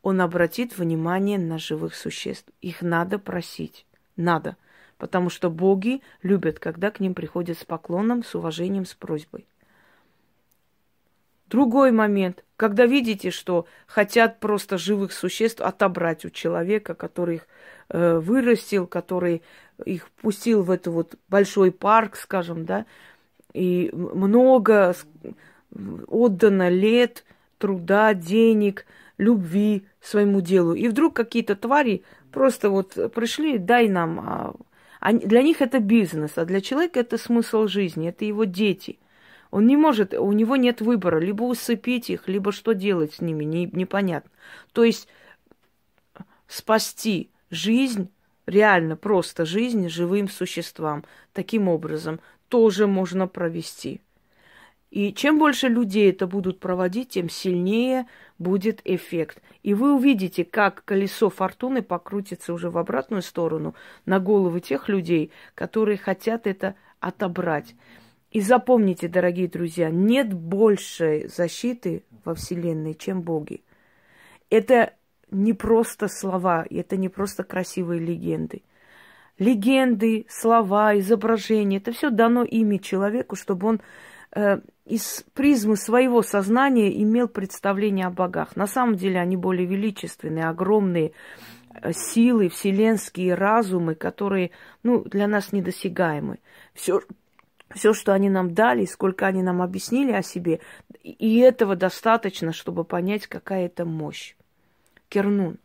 Он 0.06 0.20
обратит 0.20 0.78
внимание 0.78 1.36
на 1.36 1.58
живых 1.58 1.96
существ. 1.96 2.48
Их 2.60 2.80
надо 2.80 3.18
просить. 3.18 3.86
Надо. 4.14 4.56
Потому 4.98 5.30
что 5.30 5.50
боги 5.50 6.00
любят, 6.22 6.60
когда 6.60 6.92
к 6.92 7.00
ним 7.00 7.12
приходят 7.12 7.58
с 7.58 7.64
поклоном, 7.64 8.22
с 8.22 8.36
уважением, 8.36 8.84
с 8.84 8.94
просьбой. 8.94 9.48
Другой 11.48 11.90
момент, 11.90 12.44
когда 12.56 12.86
видите, 12.86 13.32
что 13.32 13.66
хотят 13.88 14.38
просто 14.38 14.78
живых 14.78 15.12
существ 15.12 15.60
отобрать 15.60 16.24
у 16.24 16.30
человека, 16.30 16.94
который 16.94 17.36
их 17.36 17.48
э, 17.88 18.18
вырастил, 18.20 18.86
который 18.86 19.42
их 19.84 20.08
пустил 20.22 20.62
в 20.62 20.70
этот 20.70 20.94
вот 20.94 21.14
большой 21.28 21.72
парк, 21.72 22.14
скажем, 22.14 22.64
да, 22.64 22.86
и 23.52 23.90
много 23.92 24.94
отдано 25.72 26.68
лет, 26.68 27.24
труда, 27.58 28.14
денег, 28.14 28.86
любви 29.18 29.86
своему 30.00 30.40
делу. 30.40 30.74
И 30.74 30.88
вдруг 30.88 31.14
какие-то 31.14 31.56
твари 31.56 32.02
просто 32.32 32.70
вот 32.70 32.94
пришли, 33.14 33.58
дай 33.58 33.88
нам. 33.88 34.20
А, 35.00 35.12
для 35.12 35.42
них 35.42 35.62
это 35.62 35.78
бизнес, 35.78 36.32
а 36.36 36.44
для 36.44 36.60
человека 36.60 37.00
это 37.00 37.18
смысл 37.18 37.66
жизни, 37.66 38.08
это 38.08 38.24
его 38.24 38.44
дети– 38.44 38.98
он 39.50 39.66
не 39.66 39.76
может, 39.76 40.14
у 40.14 40.32
него 40.32 40.56
нет 40.56 40.80
выбора, 40.80 41.18
либо 41.18 41.44
усыпить 41.44 42.10
их, 42.10 42.28
либо 42.28 42.52
что 42.52 42.72
делать 42.74 43.14
с 43.14 43.20
ними, 43.20 43.44
не, 43.44 43.66
непонятно. 43.66 44.30
То 44.72 44.84
есть 44.84 45.08
спасти 46.46 47.30
жизнь, 47.50 48.10
реально 48.46 48.96
просто 48.96 49.44
жизнь 49.44 49.88
живым 49.88 50.28
существам, 50.28 51.04
таким 51.32 51.68
образом 51.68 52.20
тоже 52.48 52.86
можно 52.86 53.28
провести. 53.28 54.00
И 54.96 55.12
чем 55.12 55.38
больше 55.38 55.68
людей 55.68 56.08
это 56.08 56.26
будут 56.26 56.58
проводить, 56.58 57.10
тем 57.10 57.28
сильнее 57.28 58.06
будет 58.38 58.80
эффект. 58.84 59.42
И 59.62 59.74
вы 59.74 59.94
увидите, 59.94 60.42
как 60.42 60.86
колесо 60.86 61.28
фортуны 61.28 61.82
покрутится 61.82 62.54
уже 62.54 62.70
в 62.70 62.78
обратную 62.78 63.20
сторону 63.20 63.74
на 64.06 64.20
головы 64.20 64.62
тех 64.62 64.88
людей, 64.88 65.32
которые 65.54 65.98
хотят 65.98 66.46
это 66.46 66.76
отобрать. 66.98 67.74
И 68.30 68.40
запомните, 68.40 69.06
дорогие 69.06 69.48
друзья, 69.48 69.90
нет 69.90 70.32
большей 70.32 71.28
защиты 71.28 72.02
во 72.24 72.34
Вселенной, 72.34 72.94
чем 72.94 73.20
боги. 73.20 73.62
Это 74.48 74.94
не 75.30 75.52
просто 75.52 76.08
слова, 76.08 76.64
это 76.70 76.96
не 76.96 77.10
просто 77.10 77.44
красивые 77.44 78.00
легенды. 78.00 78.62
Легенды, 79.38 80.24
слова, 80.30 80.98
изображения, 80.98 81.76
это 81.76 81.92
все 81.92 82.08
дано 82.08 82.44
ими 82.44 82.78
человеку, 82.78 83.36
чтобы 83.36 83.68
он 83.68 83.80
из 84.84 85.24
призмы 85.34 85.76
своего 85.76 86.22
сознания 86.22 87.02
имел 87.02 87.26
представление 87.26 88.06
о 88.06 88.10
богах. 88.10 88.54
На 88.54 88.66
самом 88.66 88.96
деле 88.96 89.18
они 89.18 89.36
более 89.36 89.66
величественные, 89.66 90.44
огромные 90.44 91.12
э, 91.74 91.92
силы, 91.92 92.48
вселенские 92.48 93.34
разумы, 93.34 93.94
которые 93.94 94.52
ну, 94.82 95.02
для 95.02 95.26
нас 95.26 95.52
недосягаемы. 95.52 96.38
Все, 96.74 97.00
все, 97.74 97.94
что 97.94 98.12
они 98.12 98.30
нам 98.30 98.54
дали, 98.54 98.84
сколько 98.84 99.26
они 99.26 99.42
нам 99.42 99.60
объяснили 99.60 100.12
о 100.12 100.22
себе, 100.22 100.60
и 101.02 101.38
этого 101.38 101.74
достаточно, 101.74 102.52
чтобы 102.52 102.84
понять, 102.84 103.26
какая 103.26 103.66
это 103.66 103.84
мощь. 103.84 104.36
Кернун, 105.08 105.58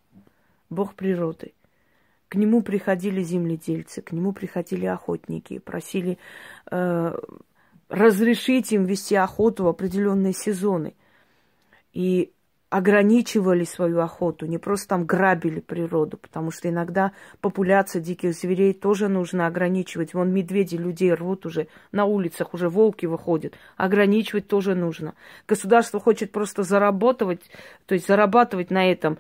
бог 0.69 0.95
природы. 0.95 1.53
К 2.27 2.35
нему 2.35 2.61
приходили 2.61 3.21
земледельцы, 3.21 4.01
к 4.01 4.13
нему 4.13 4.31
приходили 4.31 4.85
охотники, 4.85 5.59
просили 5.59 6.17
э, 6.71 7.13
разрешить 7.91 8.71
им 8.71 8.85
вести 8.85 9.15
охоту 9.15 9.65
в 9.65 9.67
определенные 9.67 10.33
сезоны. 10.33 10.95
И 11.93 12.31
ограничивали 12.69 13.65
свою 13.65 13.99
охоту, 13.99 14.45
не 14.45 14.57
просто 14.57 14.87
там 14.87 15.05
грабили 15.05 15.59
природу, 15.59 16.15
потому 16.15 16.51
что 16.51 16.69
иногда 16.69 17.11
популяция 17.41 18.01
диких 18.01 18.33
зверей 18.33 18.73
тоже 18.73 19.09
нужно 19.09 19.45
ограничивать. 19.45 20.13
Вон 20.13 20.31
медведи 20.31 20.77
людей 20.77 21.13
рвут 21.13 21.45
уже, 21.45 21.67
на 21.91 22.05
улицах 22.05 22.53
уже 22.53 22.69
волки 22.69 23.05
выходят. 23.07 23.55
Ограничивать 23.75 24.47
тоже 24.47 24.73
нужно. 24.73 25.15
Государство 25.49 25.99
хочет 25.99 26.31
просто 26.31 26.63
заработать, 26.63 27.41
то 27.87 27.93
есть 27.93 28.07
зарабатывать 28.07 28.71
на 28.71 28.89
этом. 28.89 29.17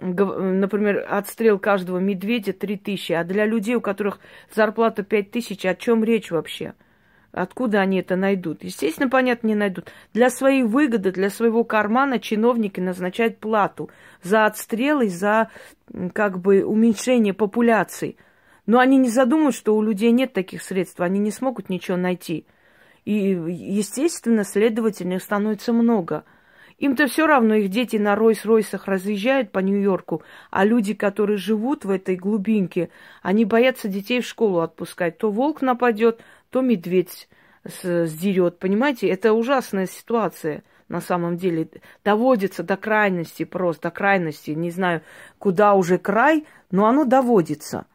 Например, 0.00 1.06
отстрел 1.06 1.58
каждого 1.58 1.98
медведя 1.98 2.54
3 2.54 2.78
тысячи, 2.78 3.12
а 3.12 3.22
для 3.22 3.44
людей, 3.44 3.74
у 3.74 3.82
которых 3.82 4.18
зарплата 4.54 5.02
5 5.02 5.30
тысяч, 5.30 5.66
о 5.66 5.74
чем 5.74 6.04
речь 6.04 6.30
вообще? 6.30 6.72
Откуда 7.34 7.80
они 7.80 7.98
это 7.98 8.14
найдут? 8.14 8.62
Естественно, 8.62 9.10
понятно, 9.10 9.48
не 9.48 9.56
найдут. 9.56 9.92
Для 10.12 10.30
своей 10.30 10.62
выгоды, 10.62 11.10
для 11.10 11.30
своего 11.30 11.64
кармана 11.64 12.20
чиновники 12.20 12.78
назначают 12.78 13.38
плату 13.38 13.90
за 14.22 14.46
отстрелы, 14.46 15.08
за 15.08 15.50
как 16.12 16.38
бы 16.38 16.62
уменьшение 16.62 17.34
популяции. 17.34 18.16
Но 18.66 18.78
они 18.78 18.98
не 18.98 19.08
задумывают, 19.08 19.56
что 19.56 19.74
у 19.74 19.82
людей 19.82 20.12
нет 20.12 20.32
таких 20.32 20.62
средств, 20.62 21.00
они 21.00 21.18
не 21.18 21.32
смогут 21.32 21.70
ничего 21.70 21.96
найти. 21.96 22.46
И, 23.04 23.12
естественно, 23.12 24.44
следовательно, 24.44 25.18
становится 25.18 25.72
много. 25.72 26.24
Им-то 26.78 27.06
все 27.06 27.26
равно, 27.26 27.54
их 27.54 27.68
дети 27.68 27.96
на 27.96 28.14
Ройс-Ройсах 28.14 28.82
разъезжают 28.86 29.52
по 29.52 29.60
Нью-Йорку, 29.60 30.22
а 30.50 30.64
люди, 30.64 30.94
которые 30.94 31.36
живут 31.36 31.84
в 31.84 31.90
этой 31.90 32.16
глубинке, 32.16 32.90
они 33.22 33.44
боятся 33.44 33.88
детей 33.88 34.20
в 34.20 34.26
школу 34.26 34.60
отпускать. 34.60 35.18
То 35.18 35.30
волк 35.30 35.62
нападет, 35.62 36.20
то 36.54 36.60
медведь 36.60 37.28
сдерет. 37.64 38.60
Понимаете, 38.60 39.08
это 39.08 39.32
ужасная 39.32 39.86
ситуация 39.86 40.62
на 40.86 41.00
самом 41.00 41.36
деле. 41.36 41.68
Доводится 42.04 42.62
до 42.62 42.76
крайности 42.76 43.44
просто, 43.44 43.88
до 43.88 43.90
крайности. 43.90 44.52
Не 44.52 44.70
знаю, 44.70 45.02
куда 45.40 45.74
уже 45.74 45.98
край, 45.98 46.46
но 46.70 46.86
оно 46.86 47.04
доводится. 47.04 47.86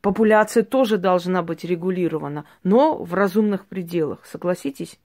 Популяция 0.00 0.64
тоже 0.64 0.98
должна 0.98 1.44
быть 1.44 1.62
регулирована, 1.62 2.46
но 2.64 2.96
в 2.96 3.14
разумных 3.14 3.64
пределах. 3.66 4.26
Согласитесь? 4.26 4.98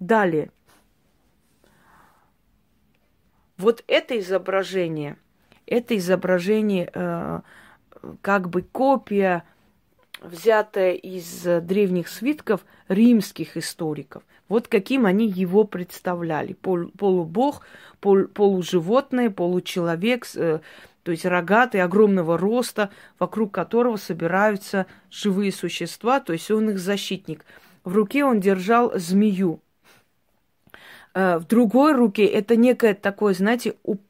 Далее. 0.00 0.50
Вот 3.58 3.84
это 3.86 4.18
изображение, 4.18 5.18
это 5.66 5.96
изображение 5.96 6.90
э, 6.92 7.40
как 8.22 8.50
бы 8.50 8.62
копия 8.62 9.44
взятое 10.24 10.92
из 10.92 11.46
э, 11.46 11.60
древних 11.60 12.08
свитков 12.08 12.64
римских 12.88 13.56
историков. 13.56 14.22
Вот 14.48 14.68
каким 14.68 15.06
они 15.06 15.26
его 15.26 15.64
представляли. 15.64 16.52
Пол, 16.52 16.88
полубог, 16.98 17.62
пол, 18.00 18.26
полуживотное, 18.26 19.30
получеловек, 19.30 20.26
э, 20.34 20.60
то 21.02 21.10
есть 21.12 21.24
рогатый, 21.24 21.82
огромного 21.82 22.38
роста, 22.38 22.90
вокруг 23.18 23.52
которого 23.52 23.96
собираются 23.96 24.86
живые 25.10 25.52
существа, 25.52 26.20
то 26.20 26.32
есть 26.32 26.50
он 26.50 26.70
их 26.70 26.78
защитник. 26.78 27.44
В 27.84 27.94
руке 27.94 28.24
он 28.24 28.40
держал 28.40 28.92
змею. 28.98 29.60
Э, 31.14 31.38
в 31.38 31.46
другой 31.46 31.92
руке 31.92 32.26
это 32.26 32.56
некое 32.56 32.94
такое, 32.94 33.34
знаете, 33.34 33.74
уп, 33.82 34.02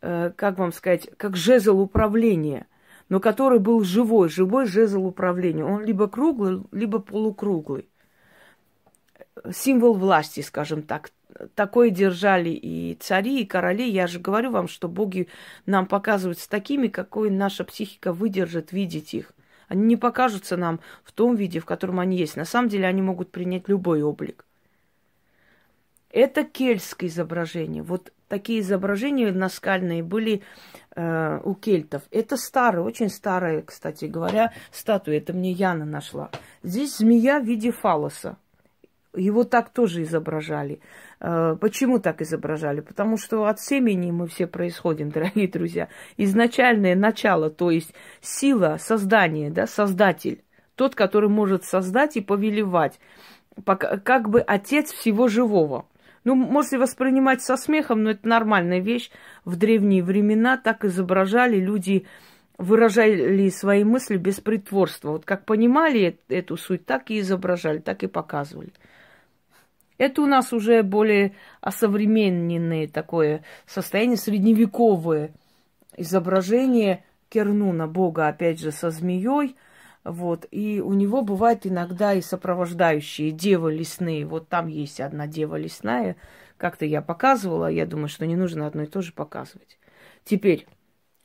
э, 0.00 0.32
как 0.34 0.58
вам 0.58 0.72
сказать, 0.72 1.08
как 1.16 1.36
жезл 1.36 1.80
управления 1.80 2.66
но 3.10 3.18
который 3.18 3.58
был 3.58 3.82
живой, 3.82 4.28
живой 4.30 4.66
жезл 4.66 5.04
управления. 5.04 5.64
Он 5.64 5.84
либо 5.84 6.08
круглый, 6.08 6.62
либо 6.70 7.00
полукруглый. 7.00 7.88
Символ 9.52 9.94
власти, 9.94 10.40
скажем 10.40 10.82
так. 10.82 11.10
Такое 11.54 11.90
держали 11.90 12.50
и 12.50 12.96
цари, 13.00 13.40
и 13.40 13.46
короли. 13.46 13.88
Я 13.88 14.06
же 14.06 14.20
говорю 14.20 14.52
вам, 14.52 14.68
что 14.68 14.88
боги 14.88 15.26
нам 15.66 15.86
показываются 15.86 16.48
такими, 16.48 16.86
какой 16.86 17.30
наша 17.30 17.64
психика 17.64 18.12
выдержит 18.12 18.70
видеть 18.70 19.12
их. 19.12 19.32
Они 19.66 19.82
не 19.82 19.96
покажутся 19.96 20.56
нам 20.56 20.78
в 21.02 21.12
том 21.12 21.34
виде, 21.34 21.58
в 21.58 21.64
котором 21.64 21.98
они 21.98 22.16
есть. 22.16 22.36
На 22.36 22.44
самом 22.44 22.68
деле 22.68 22.86
они 22.86 23.02
могут 23.02 23.32
принять 23.32 23.68
любой 23.68 24.02
облик. 24.02 24.44
Это 26.10 26.44
кельтское 26.44 27.08
изображение. 27.08 27.82
Вот 27.82 28.12
такие 28.30 28.60
изображения 28.60 29.30
наскальные 29.32 30.02
были 30.02 30.42
э, 30.96 31.40
у 31.44 31.54
кельтов. 31.54 32.02
Это 32.10 32.38
старая, 32.38 32.82
очень 32.82 33.10
старая, 33.10 33.60
кстати 33.60 34.06
говоря, 34.06 34.52
статуя. 34.70 35.18
Это 35.18 35.34
мне 35.34 35.50
Яна 35.50 35.84
нашла. 35.84 36.30
Здесь 36.62 36.96
змея 36.96 37.40
в 37.40 37.44
виде 37.44 37.72
фалоса. 37.72 38.38
Его 39.14 39.42
так 39.42 39.70
тоже 39.70 40.04
изображали. 40.04 40.80
Э, 41.20 41.56
почему 41.60 41.98
так 41.98 42.22
изображали? 42.22 42.80
Потому 42.80 43.18
что 43.18 43.46
от 43.46 43.60
семени 43.60 44.12
мы 44.12 44.28
все 44.28 44.46
происходим, 44.46 45.10
дорогие 45.16 45.48
друзья. 45.48 45.88
Изначальное 46.16 46.94
начало, 46.94 47.50
то 47.50 47.70
есть 47.70 47.92
сила 48.20 48.78
создания, 48.80 49.50
да, 49.50 49.66
создатель. 49.66 50.42
Тот, 50.76 50.94
который 50.94 51.28
может 51.28 51.64
создать 51.64 52.16
и 52.16 52.20
повелевать. 52.20 53.00
Как 53.66 54.30
бы 54.30 54.40
отец 54.40 54.92
всего 54.92 55.28
живого. 55.28 55.86
Ну, 56.24 56.34
можете 56.34 56.78
воспринимать 56.78 57.42
со 57.42 57.56
смехом, 57.56 58.02
но 58.02 58.10
это 58.10 58.28
нормальная 58.28 58.80
вещь. 58.80 59.10
В 59.44 59.56
древние 59.56 60.02
времена 60.02 60.58
так 60.58 60.84
изображали 60.84 61.58
люди, 61.58 62.06
выражали 62.58 63.48
свои 63.48 63.84
мысли 63.84 64.16
без 64.16 64.40
притворства. 64.40 65.12
Вот 65.12 65.24
как 65.24 65.46
понимали 65.46 66.18
эту 66.28 66.56
суть, 66.56 66.84
так 66.84 67.10
и 67.10 67.20
изображали, 67.20 67.78
так 67.78 68.02
и 68.02 68.06
показывали. 68.06 68.72
Это 69.96 70.22
у 70.22 70.26
нас 70.26 70.52
уже 70.52 70.82
более 70.82 71.34
осовремененное 71.60 72.88
такое 72.88 73.44
состояние, 73.66 74.16
средневековое 74.16 75.32
изображение 75.96 77.04
Кернуна, 77.28 77.86
бога, 77.86 78.28
опять 78.28 78.60
же, 78.60 78.72
со 78.72 78.90
змеей. 78.90 79.56
Вот, 80.02 80.46
и 80.50 80.80
у 80.80 80.94
него 80.94 81.22
бывают 81.22 81.66
иногда 81.66 82.14
и 82.14 82.22
сопровождающие 82.22 83.32
девы 83.32 83.74
лесные. 83.74 84.24
Вот 84.24 84.48
там 84.48 84.66
есть 84.66 85.00
одна 85.00 85.26
дева 85.26 85.56
лесная, 85.56 86.16
как-то 86.56 86.86
я 86.86 87.02
показывала, 87.02 87.70
я 87.70 87.86
думаю, 87.86 88.08
что 88.08 88.26
не 88.26 88.36
нужно 88.36 88.66
одно 88.66 88.82
и 88.82 88.86
то 88.86 89.02
же 89.02 89.12
показывать. 89.12 89.78
Теперь, 90.24 90.66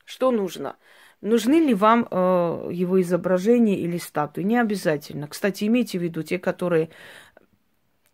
что 0.03 0.31
нужно? 0.31 0.75
Нужны 1.21 1.55
ли 1.55 1.73
вам 1.73 2.07
э, 2.09 2.69
его 2.71 3.01
изображение 3.01 3.79
или 3.79 3.97
статуи? 3.97 4.43
Не 4.43 4.59
обязательно. 4.59 5.27
Кстати, 5.27 5.63
имейте 5.65 5.97
в 5.97 6.03
виду, 6.03 6.21
те, 6.23 6.37
которые 6.37 6.89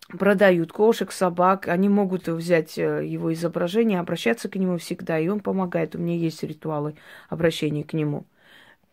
продают 0.08 0.72
кошек, 0.72 1.12
собак, 1.12 1.68
они 1.68 1.90
могут 1.90 2.28
взять 2.28 2.78
э, 2.78 3.06
его 3.06 3.34
изображение, 3.34 4.00
обращаться 4.00 4.50
к 4.50 4.56
нему 4.56 4.78
всегда, 4.78 5.20
и 5.20 5.28
он 5.28 5.40
помогает. 5.40 5.96
У 5.96 6.00
меня 6.00 6.16
есть 6.16 6.44
ритуалы 6.44 6.96
обращения 7.30 7.84
к 7.84 7.94
нему. 7.94 8.26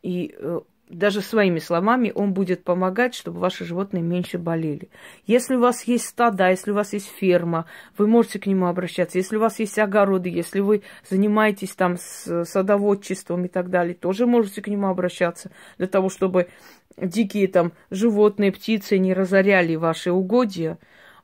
И 0.02 0.34
э, 0.36 0.60
даже 0.88 1.20
своими 1.20 1.58
словами 1.58 2.12
он 2.14 2.32
будет 2.32 2.64
помогать, 2.64 3.14
чтобы 3.14 3.40
ваши 3.40 3.64
животные 3.64 4.02
меньше 4.02 4.38
болели. 4.38 4.88
Если 5.26 5.56
у 5.56 5.60
вас 5.60 5.84
есть 5.84 6.06
стада, 6.06 6.50
если 6.50 6.70
у 6.70 6.74
вас 6.74 6.92
есть 6.92 7.08
ферма, 7.08 7.66
вы 7.96 8.06
можете 8.06 8.38
к 8.38 8.46
нему 8.46 8.66
обращаться. 8.66 9.18
Если 9.18 9.36
у 9.36 9.40
вас 9.40 9.58
есть 9.58 9.78
огороды, 9.78 10.28
если 10.28 10.60
вы 10.60 10.82
занимаетесь 11.08 11.74
там 11.74 11.96
с 11.98 12.44
садоводчеством 12.44 13.44
и 13.44 13.48
так 13.48 13.70
далее, 13.70 13.94
тоже 13.94 14.26
можете 14.26 14.62
к 14.62 14.68
нему 14.68 14.88
обращаться 14.88 15.50
для 15.76 15.86
того, 15.86 16.08
чтобы 16.08 16.48
дикие 16.96 17.48
там 17.48 17.72
животные, 17.90 18.52
птицы 18.52 18.98
не 18.98 19.14
разоряли 19.14 19.74
ваши 19.74 20.10
угодья. 20.10 20.78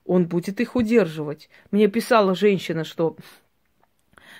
Он 0.05 0.27
будет 0.27 0.61
их 0.61 0.77
удерживать. 0.77 1.48
Мне 1.70 1.88
писала 1.88 2.35
женщина, 2.35 2.85
что 2.85 3.16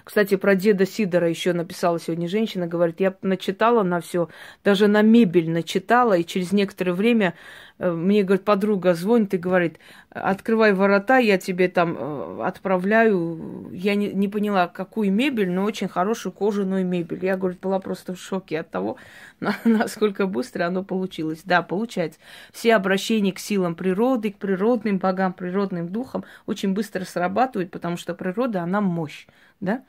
кстати, 0.04 0.36
про 0.36 0.54
деда 0.54 0.84
Сидора 0.84 1.28
еще 1.28 1.54
написала 1.54 1.98
сегодня 1.98 2.28
женщина, 2.28 2.66
говорит, 2.66 3.00
я 3.00 3.14
начитала 3.22 3.82
на 3.82 4.00
все, 4.02 4.28
даже 4.62 4.86
на 4.86 5.00
мебель 5.00 5.50
начитала, 5.50 6.12
и 6.12 6.24
через 6.24 6.52
некоторое 6.52 6.92
время 6.92 7.34
э, 7.78 7.90
мне, 7.90 8.22
говорит, 8.22 8.44
подруга 8.44 8.94
звонит 8.94 9.32
и 9.32 9.38
говорит, 9.38 9.78
открывай 10.10 10.74
ворота, 10.74 11.16
я 11.18 11.38
тебе 11.38 11.68
там 11.68 11.96
э, 11.98 12.42
отправляю. 12.44 13.70
Я 13.72 13.94
не, 13.94 14.12
не 14.12 14.28
поняла, 14.28 14.68
какую 14.68 15.10
мебель, 15.10 15.50
но 15.50 15.64
очень 15.64 15.88
хорошую 15.88 16.32
кожаную 16.32 16.84
мебель. 16.84 17.24
Я, 17.24 17.38
говорит, 17.38 17.60
была 17.60 17.78
просто 17.80 18.14
в 18.14 18.20
шоке 18.20 18.60
от 18.60 18.70
того, 18.70 18.98
насколько 19.64 20.26
быстро 20.26 20.66
оно 20.66 20.84
получилось. 20.84 21.40
Да, 21.44 21.62
получается. 21.62 22.20
Все 22.52 22.74
обращения 22.74 23.32
к 23.32 23.38
силам 23.38 23.74
природы, 23.74 24.32
к 24.32 24.36
природным 24.36 24.98
богам, 24.98 25.32
природным 25.32 25.88
духам 25.88 26.24
очень 26.44 26.74
быстро 26.74 27.04
срабатывают, 27.04 27.70
потому 27.70 27.96
что 27.96 28.14
природа, 28.14 28.62
она 28.62 28.82
мощь, 28.82 29.26
да? 29.60 29.84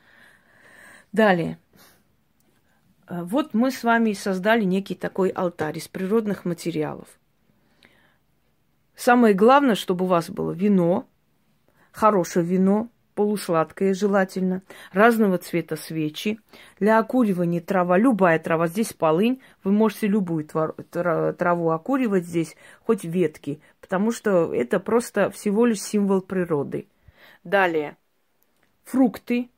Далее. 1.12 1.58
Э, 3.08 3.22
вот 3.22 3.54
мы 3.54 3.70
с 3.70 3.84
вами 3.84 4.12
создали 4.12 4.64
некий 4.64 4.94
такой 4.94 5.30
алтарь 5.30 5.78
из 5.78 5.88
природных 5.88 6.44
материалов. 6.44 7.08
Самое 8.94 9.34
главное, 9.34 9.74
чтобы 9.74 10.06
у 10.06 10.08
вас 10.08 10.30
было 10.30 10.52
вино, 10.52 11.06
хорошее 11.92 12.46
вино, 12.46 12.88
полусладкое 13.14 13.94
желательно, 13.94 14.62
разного 14.92 15.38
цвета 15.38 15.76
свечи. 15.76 16.38
Для 16.78 16.98
окуривания 16.98 17.60
трава, 17.60 17.98
любая 17.98 18.38
трава, 18.38 18.68
здесь 18.68 18.92
полынь, 18.92 19.40
вы 19.64 19.72
можете 19.72 20.06
любую 20.06 20.44
траву 20.44 21.70
окуривать 21.70 22.26
здесь, 22.26 22.56
хоть 22.84 23.04
ветки, 23.04 23.60
потому 23.80 24.12
что 24.12 24.54
это 24.54 24.78
просто 24.78 25.30
всего 25.30 25.66
лишь 25.66 25.82
символ 25.82 26.20
природы. 26.20 26.86
Далее, 27.42 27.96
фрукты, 28.84 29.50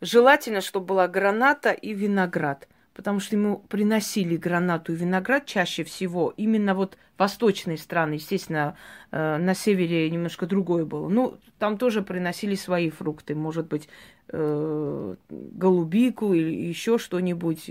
Желательно, 0.00 0.62
чтобы 0.62 0.86
была 0.86 1.08
граната 1.08 1.72
и 1.72 1.92
виноград, 1.92 2.68
потому 2.94 3.20
что 3.20 3.36
ему 3.36 3.58
приносили 3.58 4.36
гранату 4.36 4.92
и 4.92 4.96
виноград 4.96 5.44
чаще 5.44 5.84
всего 5.84 6.32
именно 6.38 6.74
вот 6.74 6.96
восточные 7.18 7.76
страны. 7.76 8.14
Естественно, 8.14 8.76
э, 9.10 9.36
на 9.36 9.54
севере 9.54 10.08
немножко 10.10 10.46
другое 10.46 10.86
было. 10.86 11.08
Ну, 11.08 11.38
там 11.58 11.76
тоже 11.76 12.00
приносили 12.00 12.54
свои 12.54 12.88
фрукты, 12.88 13.34
может 13.34 13.68
быть, 13.68 13.90
э, 14.28 15.14
голубику 15.28 16.32
или 16.32 16.50
еще 16.50 16.96
что-нибудь. 16.96 17.70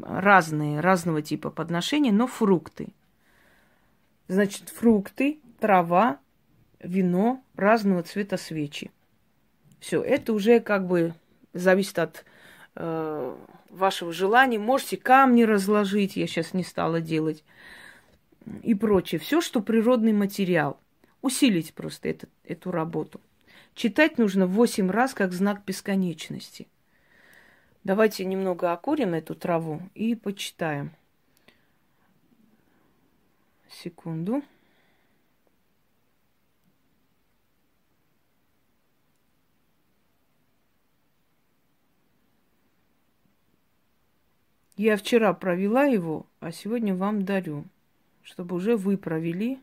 Разные, 0.00 0.80
разного 0.80 1.22
типа 1.22 1.50
подношения, 1.50 2.12
но 2.12 2.26
фрукты. 2.26 2.88
Значит, 4.28 4.70
фрукты, 4.70 5.40
трава, 5.60 6.18
вино, 6.80 7.42
разного 7.56 8.02
цвета 8.02 8.36
свечи. 8.36 8.90
Все, 9.84 10.00
это 10.02 10.32
уже 10.32 10.60
как 10.60 10.86
бы 10.86 11.12
зависит 11.52 11.98
от 11.98 12.24
э, 12.74 13.36
вашего 13.68 14.14
желания. 14.14 14.58
Можете 14.58 14.96
камни 14.96 15.42
разложить, 15.42 16.16
я 16.16 16.26
сейчас 16.26 16.54
не 16.54 16.64
стала 16.64 17.02
делать, 17.02 17.44
и 18.62 18.74
прочее. 18.74 19.18
Все, 19.18 19.42
что 19.42 19.60
природный 19.60 20.14
материал. 20.14 20.80
Усилить 21.20 21.74
просто 21.74 22.08
это, 22.08 22.28
эту 22.44 22.70
работу. 22.70 23.20
Читать 23.74 24.16
нужно 24.16 24.46
восемь 24.46 24.90
раз 24.90 25.12
как 25.12 25.34
знак 25.34 25.62
бесконечности. 25.66 26.66
Давайте 27.82 28.24
немного 28.24 28.72
окурим 28.72 29.12
эту 29.12 29.34
траву 29.34 29.82
и 29.94 30.14
почитаем. 30.14 30.92
Секунду. 33.68 34.42
Я 44.76 44.96
вчера 44.96 45.32
провела 45.34 45.84
его, 45.84 46.26
а 46.40 46.50
сегодня 46.50 46.96
вам 46.96 47.24
дарю, 47.24 47.64
чтобы 48.24 48.56
уже 48.56 48.76
вы 48.76 48.96
провели, 48.96 49.60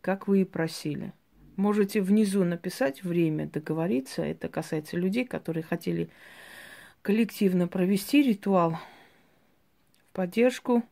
как 0.00 0.26
вы 0.26 0.40
и 0.40 0.44
просили. 0.44 1.12
Можете 1.54 2.00
внизу 2.00 2.42
написать 2.42 3.04
время, 3.04 3.46
договориться. 3.46 4.22
Это 4.22 4.48
касается 4.48 4.96
людей, 4.96 5.24
которые 5.24 5.62
хотели 5.62 6.10
коллективно 7.02 7.68
провести 7.68 8.24
ритуал 8.24 8.72
в 8.72 10.14
поддержку 10.14 10.82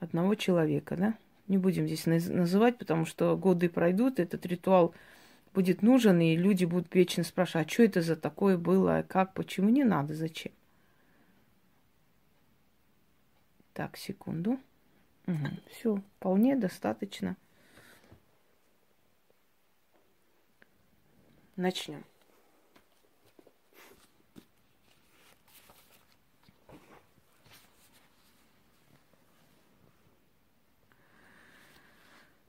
одного 0.00 0.34
человека, 0.34 0.96
да? 0.96 1.14
Не 1.46 1.56
будем 1.56 1.86
здесь 1.86 2.04
называть, 2.04 2.76
потому 2.76 3.06
что 3.06 3.34
годы 3.34 3.70
пройдут, 3.70 4.20
этот 4.20 4.44
ритуал 4.44 4.94
будет 5.54 5.80
нужен, 5.80 6.20
и 6.20 6.36
люди 6.36 6.66
будут 6.66 6.94
вечно 6.94 7.24
спрашивать, 7.24 7.66
а 7.66 7.70
что 7.70 7.82
это 7.84 8.02
за 8.02 8.16
такое 8.16 8.58
было, 8.58 9.06
как, 9.08 9.32
почему, 9.32 9.70
не 9.70 9.84
надо, 9.84 10.14
зачем. 10.14 10.52
Так, 13.78 13.96
секунду. 13.96 14.58
Угу. 15.28 15.46
Все, 15.70 16.02
вполне 16.16 16.56
достаточно. 16.56 17.36
Начнем. 21.54 22.02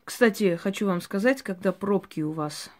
Кстати, 0.03 0.55
хочу 0.55 0.87
вам 0.87 0.99
сказать, 1.01 1.43
когда 1.43 1.71
пробки 1.71 2.21
у 2.21 2.31
вас, 2.31 2.71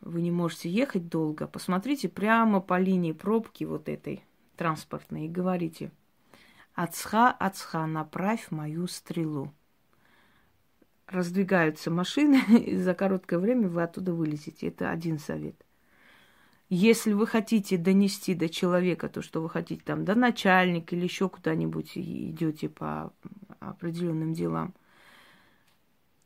вы 0.00 0.22
не 0.22 0.32
можете 0.32 0.68
ехать 0.68 1.08
долго, 1.08 1.46
посмотрите 1.46 2.08
прямо 2.08 2.60
по 2.60 2.80
линии 2.80 3.12
пробки 3.12 3.62
вот 3.62 3.88
этой 3.88 4.24
транспортной 4.56 5.26
и 5.26 5.28
говорите– 5.28 5.92
Ацха, 6.76 7.30
Ацха, 7.30 7.86
направь 7.86 8.50
мою 8.50 8.86
стрелу. 8.86 9.50
Раздвигаются 11.06 11.90
машины, 11.90 12.42
и 12.48 12.76
за 12.76 12.92
короткое 12.92 13.38
время 13.38 13.68
вы 13.68 13.82
оттуда 13.82 14.12
вылезете. 14.12 14.68
Это 14.68 14.90
один 14.90 15.18
совет. 15.18 15.56
Если 16.68 17.14
вы 17.14 17.26
хотите 17.26 17.78
донести 17.78 18.34
до 18.34 18.50
человека 18.50 19.08
то, 19.08 19.22
что 19.22 19.40
вы 19.40 19.48
хотите 19.48 19.82
там, 19.84 20.04
до 20.04 20.14
начальника 20.14 20.94
или 20.94 21.04
еще 21.04 21.30
куда-нибудь 21.30 21.92
идете 21.96 22.68
по 22.68 23.10
определенным 23.58 24.34
делам, 24.34 24.74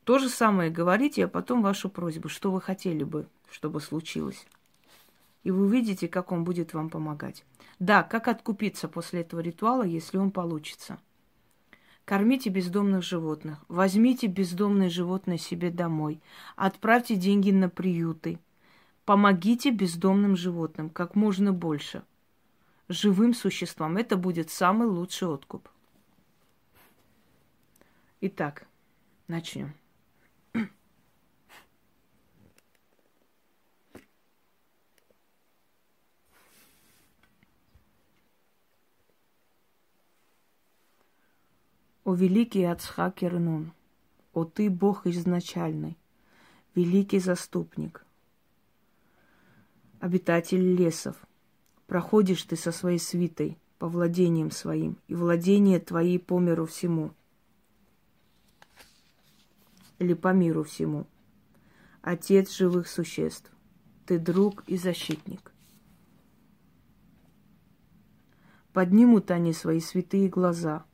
то 0.02 0.18
же 0.18 0.28
самое 0.28 0.70
говорите, 0.70 1.26
а 1.26 1.28
потом 1.28 1.62
вашу 1.62 1.88
просьбу, 1.88 2.28
что 2.28 2.50
вы 2.50 2.60
хотели 2.60 3.04
бы, 3.04 3.28
чтобы 3.52 3.80
случилось. 3.80 4.46
И 5.42 5.50
вы 5.50 5.64
увидите, 5.66 6.08
как 6.08 6.32
он 6.32 6.44
будет 6.44 6.74
вам 6.74 6.90
помогать. 6.90 7.44
Да, 7.78 8.02
как 8.02 8.28
откупиться 8.28 8.88
после 8.88 9.20
этого 9.22 9.40
ритуала, 9.40 9.82
если 9.82 10.18
он 10.18 10.30
получится? 10.30 10.98
Кормите 12.04 12.50
бездомных 12.50 13.02
животных. 13.02 13.58
Возьмите 13.68 14.26
бездомные 14.26 14.90
животные 14.90 15.38
себе 15.38 15.70
домой. 15.70 16.20
Отправьте 16.56 17.16
деньги 17.16 17.50
на 17.52 17.68
приюты. 17.68 18.38
Помогите 19.04 19.70
бездомным 19.70 20.36
животным 20.36 20.90
как 20.90 21.14
можно 21.14 21.52
больше. 21.52 22.02
Живым 22.88 23.32
существам. 23.32 23.96
Это 23.96 24.16
будет 24.16 24.50
самый 24.50 24.88
лучший 24.88 25.28
откуп. 25.28 25.68
Итак, 28.20 28.66
начнем. 29.28 29.72
О 42.10 42.14
великий 42.16 42.64
Ацхак 42.64 43.22
Ирнун, 43.22 43.72
о 44.32 44.44
ты 44.44 44.68
Бог 44.68 45.06
изначальный, 45.06 45.96
великий 46.74 47.20
заступник, 47.20 48.04
обитатель 50.00 50.74
лесов, 50.74 51.14
проходишь 51.86 52.42
ты 52.42 52.56
со 52.56 52.72
своей 52.72 52.98
свитой 52.98 53.58
по 53.78 53.86
владениям 53.86 54.50
своим, 54.50 54.96
и 55.06 55.14
владения 55.14 55.78
твои 55.78 56.18
по 56.18 56.40
миру 56.40 56.66
всему, 56.66 57.12
или 60.00 60.14
по 60.14 60.32
миру 60.32 60.64
всему. 60.64 61.06
Отец 62.02 62.52
живых 62.56 62.88
существ, 62.88 63.52
ты 64.04 64.18
друг 64.18 64.64
и 64.66 64.76
защитник. 64.76 65.52
Поднимут 68.72 69.30
они 69.30 69.52
свои 69.52 69.78
святые 69.78 70.28
глаза– 70.28 70.84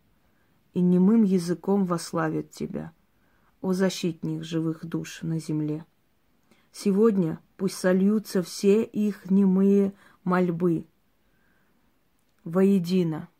и 0.77 0.83
немым 0.83 1.23
языком 1.23 1.87
вославят 1.87 2.51
тебя, 2.51 2.93
о 3.63 3.73
защитник 3.73 4.45
живых 4.45 4.85
душ 4.85 5.23
на 5.23 5.39
земле. 5.39 5.87
Сегодня 6.71 7.41
пусть 7.57 7.79
сольются 7.79 8.43
все 8.43 8.83
их 8.85 9.31
немые 9.31 9.95
мольбы 10.23 10.85
воедино, 12.45 13.31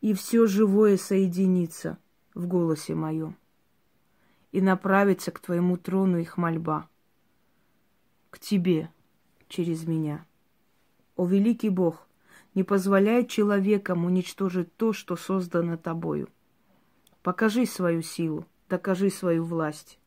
и 0.00 0.14
все 0.14 0.46
живое 0.46 0.96
соединится 0.96 1.98
в 2.32 2.46
голосе 2.46 2.94
моем, 2.94 3.36
и 4.50 4.62
направится 4.62 5.30
к 5.30 5.40
твоему 5.40 5.76
трону 5.76 6.16
их 6.16 6.38
мольба, 6.38 6.88
к 8.30 8.38
тебе 8.38 8.90
через 9.48 9.86
меня. 9.86 10.24
О 11.16 11.26
великий 11.26 11.68
Бог, 11.68 12.08
не 12.54 12.62
позволяй 12.62 13.26
человекам 13.26 14.04
уничтожить 14.04 14.74
то, 14.76 14.92
что 14.92 15.16
создано 15.16 15.76
тобою. 15.76 16.28
Покажи 17.22 17.66
свою 17.66 18.02
силу, 18.02 18.46
докажи 18.68 19.10
свою 19.10 19.44
власть. 19.44 19.98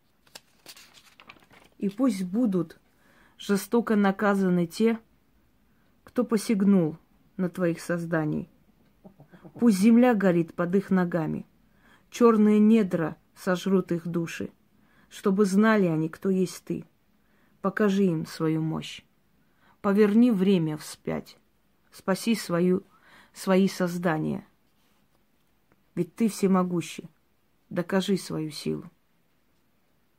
И 1.78 1.90
пусть 1.90 2.24
будут 2.24 2.80
жестоко 3.38 3.96
наказаны 3.96 4.66
те, 4.66 5.00
кто 6.04 6.24
посягнул 6.24 6.98
на 7.36 7.50
твоих 7.50 7.82
созданий. 7.82 8.50
Пусть 9.60 9.80
земля 9.80 10.14
горит 10.14 10.54
под 10.54 10.76
их 10.76 10.90
ногами, 10.90 11.46
черные 12.10 12.60
недра 12.60 13.18
сожрут 13.36 13.92
их 13.92 14.08
души, 14.08 14.52
чтобы 15.10 15.46
знали 15.46 15.86
они, 15.86 16.10
кто 16.10 16.30
есть 16.30 16.64
ты. 16.64 16.86
Покажи 17.62 18.06
им 18.06 18.26
свою 18.26 18.62
мощь. 18.62 19.04
Поверни 19.82 20.32
время 20.32 20.78
вспять 20.78 21.38
спаси 21.98 22.36
свою, 22.36 22.84
свои 23.34 23.68
создания. 23.68 24.48
Ведь 25.96 26.16
ты 26.16 26.30
всемогущий. 26.30 27.10
Докажи 27.70 28.18
свою 28.18 28.52
силу. 28.52 28.86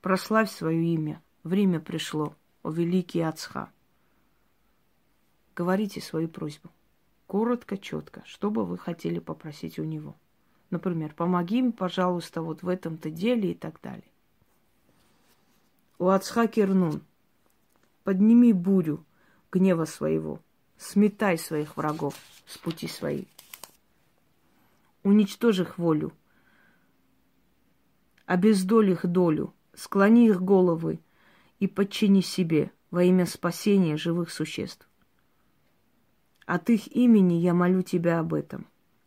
Прославь 0.01 0.51
свое 0.51 0.85
имя. 0.85 1.23
Время 1.45 1.79
пришло, 1.79 2.35
о 2.65 2.71
великий 2.71 3.21
Ацха. 3.21 3.71
Говорите 5.55 6.01
свою 6.01 6.29
просьбу. 6.29 6.69
Коротко, 7.29 7.79
четко. 7.79 8.23
Что 8.27 8.51
бы 8.51 8.65
вы 8.65 8.77
хотели 8.77 9.21
попросить 9.21 9.79
у 9.79 9.85
него? 9.85 10.17
Например, 10.71 11.15
помоги 11.15 11.63
мне, 11.63 11.73
пожалуйста, 11.73 12.43
вот 12.43 12.63
в 12.63 12.69
этом-то 12.69 13.11
деле 13.11 13.53
и 13.53 13.55
так 13.55 13.81
далее. 13.81 14.11
У 15.99 16.09
Ацха 16.09 16.49
Кернун, 16.49 17.03
подними 18.03 18.53
бурю 18.53 19.05
гнева 19.53 19.85
своего– 19.85 20.41
Сметай 20.79 21.39
своих 21.39 21.77
врагов 21.77 22.15
с 22.47 22.57
пути 22.57 22.87
своих. 22.87 23.27
Уничтожь 25.03 25.61
их 25.61 25.79
волю. 25.79 26.13
Обездоль 28.27 28.91
их 28.91 29.07
долю. 29.07 29.53
Склони 29.75 30.27
их 30.27 30.43
головы 30.43 30.99
и 31.61 31.69
подчини 31.69 32.21
себе 32.21 32.73
во 32.91 33.05
имя 33.05 33.27
спасения 33.27 33.97
живых 33.97 34.31
существ. 34.31 34.89
От 36.47 36.71
их 36.71 36.89
имени 36.97 37.35
я 37.35 37.55
молю 37.55 37.83
тебя 37.83 38.21
об 38.21 38.35
этом. 38.35 38.67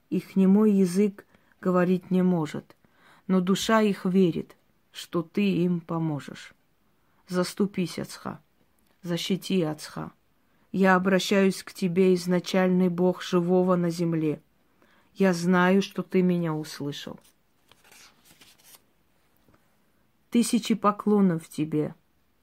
Их 0.10 0.36
немой 0.36 0.72
язык 0.72 1.26
говорить 1.60 2.12
не 2.12 2.22
может, 2.22 2.76
но 3.28 3.42
душа 3.42 3.82
их 3.82 4.06
верит, 4.06 4.56
что 4.92 5.24
ты 5.24 5.42
им 5.42 5.82
поможешь. 5.82 6.54
Заступись, 7.28 8.00
Ацха, 8.00 8.40
защити 9.02 9.62
Ацха. 9.62 10.12
Я 10.72 10.96
обращаюсь 10.96 11.64
к 11.64 11.74
тебе, 11.74 12.14
изначальный 12.14 12.88
Бог 12.88 13.22
живого 13.22 13.76
на 13.76 13.90
земле. 13.90 14.42
Я 15.14 15.34
знаю, 15.34 15.82
что 15.82 16.02
ты 16.02 16.22
меня 16.22 16.54
услышал. 16.54 17.20
Тысячи 20.30 20.76
поклонов 20.76 21.50
тебе. 21.50 21.94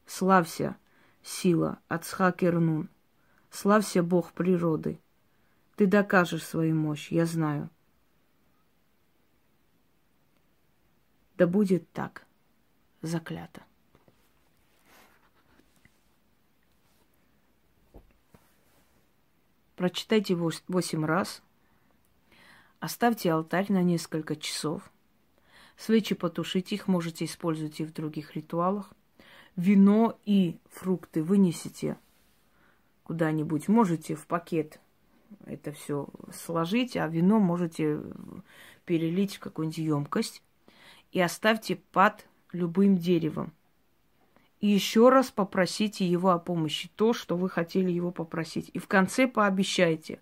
Славься, 0.05 0.77
сила, 1.23 1.79
Ацхакернун. 1.89 2.91
Славься, 3.51 4.03
Бог 4.03 4.33
природы. 4.33 5.01
Ты 5.77 5.87
докажешь 5.87 6.45
свою 6.45 6.75
мощь, 6.75 7.11
я 7.11 7.25
знаю. 7.25 7.71
Да 11.39 11.47
будет 11.47 11.91
так, 11.93 12.27
заклято. 13.01 13.63
Прочитайте 19.79 20.35
восемь 20.35 21.05
раз. 21.05 21.41
Оставьте 22.81 23.31
алтарь 23.31 23.71
на 23.73 23.81
несколько 23.81 24.35
часов. 24.35 24.91
Свечи 25.77 26.17
потушите, 26.17 26.75
их 26.75 26.89
можете 26.89 27.27
использовать 27.27 27.79
и 27.79 27.85
в 27.85 27.93
других 27.93 28.35
ритуалах. 28.35 28.93
Вино 29.55 30.19
и 30.25 30.59
фрукты 30.69 31.23
вынесите 31.23 31.97
куда-нибудь. 33.05 33.69
Можете 33.69 34.17
в 34.17 34.27
пакет 34.27 34.81
это 35.47 35.71
все 35.71 36.09
сложить, 36.35 36.97
а 36.97 37.07
вино 37.07 37.39
можете 37.39 38.01
перелить 38.85 39.37
в 39.37 39.39
какую-нибудь 39.39 39.79
емкость 39.79 40.43
и 41.13 41.21
оставьте 41.21 41.77
под 41.77 42.27
любым 42.51 42.99
деревом 42.99 43.53
и 44.61 44.67
еще 44.67 45.09
раз 45.09 45.31
попросите 45.31 46.07
его 46.07 46.31
о 46.31 46.39
помощи, 46.39 46.91
то, 46.97 47.13
что 47.13 47.37
вы 47.37 47.49
хотели 47.49 47.91
его 47.91 48.11
попросить. 48.11 48.71
И 48.73 48.79
в 48.79 48.89
конце 48.89 49.29
пообещайте, 49.29 50.21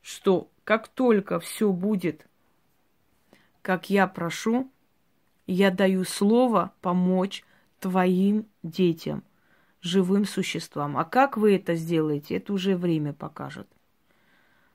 что 0.00 0.50
как 0.64 0.88
только 0.88 1.38
все 1.38 1.70
будет, 1.72 2.26
как 3.62 3.90
я 3.90 4.08
прошу, 4.08 4.70
я 5.46 5.70
даю 5.70 6.04
слово 6.04 6.72
помочь 6.80 7.44
твоим 7.78 8.46
детям, 8.62 9.22
живым 9.80 10.24
существам. 10.24 10.96
А 10.96 11.04
как 11.04 11.36
вы 11.36 11.54
это 11.54 11.74
сделаете, 11.74 12.36
это 12.36 12.52
уже 12.52 12.76
время 12.76 13.12
покажет. 13.12 13.68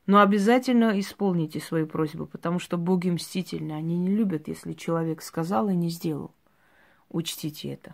Но 0.05 0.21
обязательно 0.21 0.97
исполните 0.97 1.60
свою 1.60 1.86
просьбу, 1.86 2.25
потому 2.25 2.60
что 2.60 2.77
боги 2.77 3.10
мстительны. 3.10 3.73
Они 3.73 3.97
не 3.97 4.07
любят, 4.07 4.47
если 4.47 4.71
человек 4.71 5.21
сказал 5.21 5.67
и 5.67 5.75
не 5.75 5.89
сделал. 5.89 6.33
Учтите 7.10 7.73
это. 7.73 7.93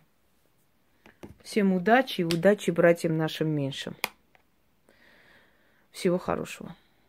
Всем 1.43 1.73
удачи 1.73 2.21
и 2.21 2.23
удачи 2.23 2.71
братьям 2.71 3.17
нашим 3.17 3.49
меньшим. 3.49 3.95
Всего 5.91 6.17
хорошего. 6.17 6.75